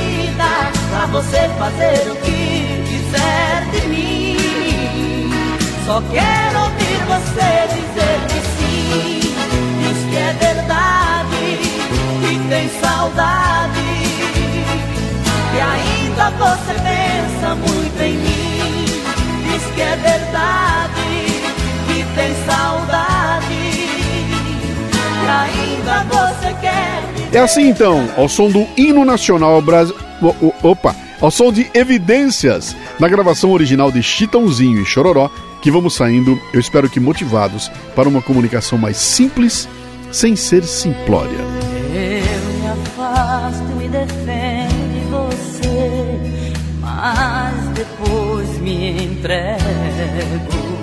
pra 1.01 1.07
você 1.07 1.49
fazer 1.57 2.11
o 2.11 2.15
que 2.17 2.83
quiser 2.85 3.65
de 3.71 3.87
mim. 3.87 4.37
Só 5.85 6.01
quero 6.11 6.59
ouvir 6.59 6.99
você 7.07 7.49
dizer 7.73 8.19
que 8.29 8.39
sim, 8.51 9.19
diz 9.79 9.99
que 10.09 10.17
é 10.17 10.33
verdade, 10.39 11.57
que 12.21 12.49
tem 12.49 12.69
saudade, 12.79 13.79
que 15.51 15.59
ainda 15.59 16.29
você 16.37 16.73
pensa 16.73 17.55
muito 17.55 18.01
em 18.01 18.13
mim. 18.13 18.85
Diz 19.51 19.63
que 19.73 19.81
é 19.81 19.95
verdade, 19.95 21.01
que 21.87 22.05
tem 22.15 22.35
saudade, 22.45 23.47
que 25.19 25.27
ainda 25.27 26.03
você 26.03 26.53
quer. 26.61 27.01
É 27.33 27.39
assim 27.39 27.69
então, 27.69 28.07
ao 28.15 28.29
som 28.29 28.51
do 28.51 28.67
hino 28.77 29.03
nacional 29.03 29.61
brasileiro. 29.61 30.10
Opa! 30.63 30.95
Ao 31.19 31.29
som 31.29 31.51
de 31.51 31.69
evidências 31.73 32.75
na 32.99 33.07
gravação 33.07 33.51
original 33.51 33.91
de 33.91 34.01
Chitãozinho 34.01 34.81
e 34.81 34.85
Chororó, 34.85 35.29
que 35.61 35.69
vamos 35.69 35.93
saindo, 35.93 36.39
eu 36.53 36.59
espero 36.59 36.89
que 36.89 36.99
motivados 36.99 37.69
para 37.95 38.09
uma 38.09 38.21
comunicação 38.21 38.77
mais 38.77 38.97
simples, 38.97 39.69
sem 40.11 40.35
ser 40.35 40.63
simplória. 40.63 41.37
Eu 41.37 42.59
me 42.59 42.67
afasto 42.67 43.63
me 43.77 43.87
defendo 43.87 44.93
de 44.93 44.99
você, 45.09 46.49
mas 46.79 47.67
depois 47.75 48.57
me 48.59 49.03
entrego. 49.03 49.61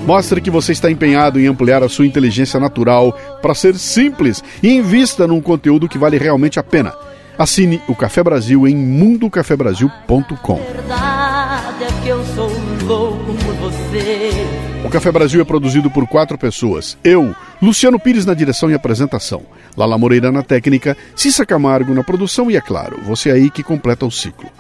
Mostre 0.07 0.41
que 0.41 0.51
você 0.51 0.73
está 0.73 0.91
empenhado 0.91 1.39
em 1.39 1.47
ampliar 1.47 1.83
a 1.83 1.89
sua 1.89 2.07
inteligência 2.07 2.59
natural 2.59 3.13
para 3.43 3.55
ser 3.55 3.75
simples 3.77 4.43
e 4.63 4.73
invista 4.73 5.27
num 5.27 5.41
conteúdo 5.41 5.89
que 5.89 5.99
vale 5.99 6.17
realmente 6.17 6.59
a 6.59 6.63
pena. 6.63 6.95
Assine 7.39 7.81
o 7.87 7.95
Café 7.95 8.21
Brasil 8.25 8.67
em 8.67 8.75
mundocafebrasil.com. 8.75 10.61
É. 13.95 14.85
O 14.85 14.91
Café 14.91 15.13
Brasil 15.13 15.41
é 15.41 15.45
produzido 15.45 15.89
por 15.89 16.09
quatro 16.09 16.37
pessoas. 16.37 16.99
Eu, 17.05 17.33
Luciano 17.63 18.01
Pires 18.01 18.27
na 18.27 18.35
direção 18.35 18.69
e 18.71 18.75
apresentação, 18.75 19.43
Lala 19.77 19.97
Moreira 19.97 20.33
na 20.33 20.43
técnica, 20.43 20.97
Cissa 21.15 21.47
Camargo 21.47 21.95
na 21.95 22.03
produção 22.03 22.51
e, 22.51 22.57
é 22.57 22.61
claro, 22.61 22.99
você 23.05 23.31
aí 23.31 23.51
que 23.51 23.63
completa 23.63 24.05
o 24.05 24.11
ciclo. 24.11 24.51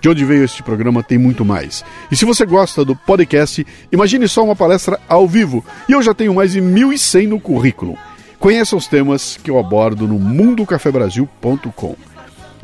De 0.00 0.08
onde 0.08 0.24
veio 0.24 0.44
este 0.44 0.62
programa 0.62 1.02
tem 1.02 1.18
muito 1.18 1.44
mais. 1.44 1.84
E 2.12 2.16
se 2.16 2.24
você 2.24 2.46
gosta 2.46 2.84
do 2.84 2.94
podcast, 2.94 3.66
imagine 3.90 4.28
só 4.28 4.44
uma 4.44 4.54
palestra 4.54 5.00
ao 5.08 5.26
vivo. 5.26 5.64
E 5.88 5.92
eu 5.92 6.02
já 6.02 6.14
tenho 6.14 6.32
mais 6.32 6.52
de 6.52 6.60
1.100 6.60 7.26
no 7.26 7.40
currículo. 7.40 7.98
Conheça 8.38 8.74
os 8.74 8.86
temas 8.86 9.36
que 9.36 9.50
eu 9.50 9.58
abordo 9.58 10.08
no 10.08 10.18
mundocafebrasil.com. 10.18 11.96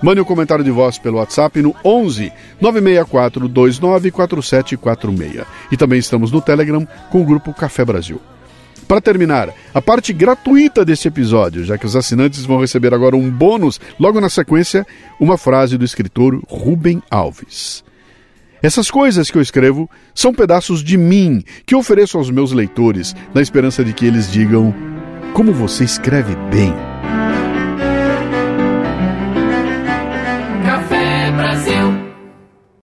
Mande 0.02 0.20
um 0.20 0.24
comentário 0.24 0.64
de 0.64 0.70
voz 0.70 0.98
pelo 0.98 1.18
WhatsApp 1.18 1.62
no 1.62 1.74
11 1.85 2.32
964 2.61 3.48
29 3.48 4.11
4746. 4.11 5.46
E 5.70 5.76
também 5.76 5.98
estamos 5.98 6.30
no 6.30 6.40
Telegram 6.40 6.87
com 7.11 7.22
o 7.22 7.24
grupo 7.24 7.54
Café 7.54 7.85
Brasil. 7.85 8.20
Para 8.87 9.00
terminar, 9.00 9.52
a 9.74 9.82
parte 9.82 10.12
gratuita 10.12 10.85
deste 10.85 11.09
episódio, 11.09 11.64
já 11.64 11.76
que 11.76 11.87
os 11.87 11.96
assinantes 11.96 12.44
vão 12.44 12.61
receber 12.61 12.94
agora 12.94 13.16
um 13.16 13.28
bônus, 13.28 13.80
logo 13.98 14.20
na 14.20 14.28
sequência, 14.28 14.87
uma 15.18 15.37
frase 15.37 15.76
do 15.76 15.85
escritor 15.85 16.40
Rubem 16.48 17.02
Alves. 17.11 17.85
Essas 18.62 18.90
coisas 18.90 19.30
que 19.30 19.38
eu 19.38 19.42
escrevo 19.42 19.90
são 20.14 20.32
pedaços 20.32 20.85
de 20.85 20.96
mim 20.96 21.42
que 21.64 21.74
ofereço 21.74 22.16
aos 22.16 22.30
meus 22.30 22.52
leitores, 22.52 23.14
na 23.35 23.42
esperança 23.42 23.85
de 23.85 23.92
que 23.92 24.06
eles 24.06 24.30
digam: 24.30 24.74
Como 25.35 25.52
você 25.52 25.85
escreve 25.85 26.37
bem. 26.50 26.95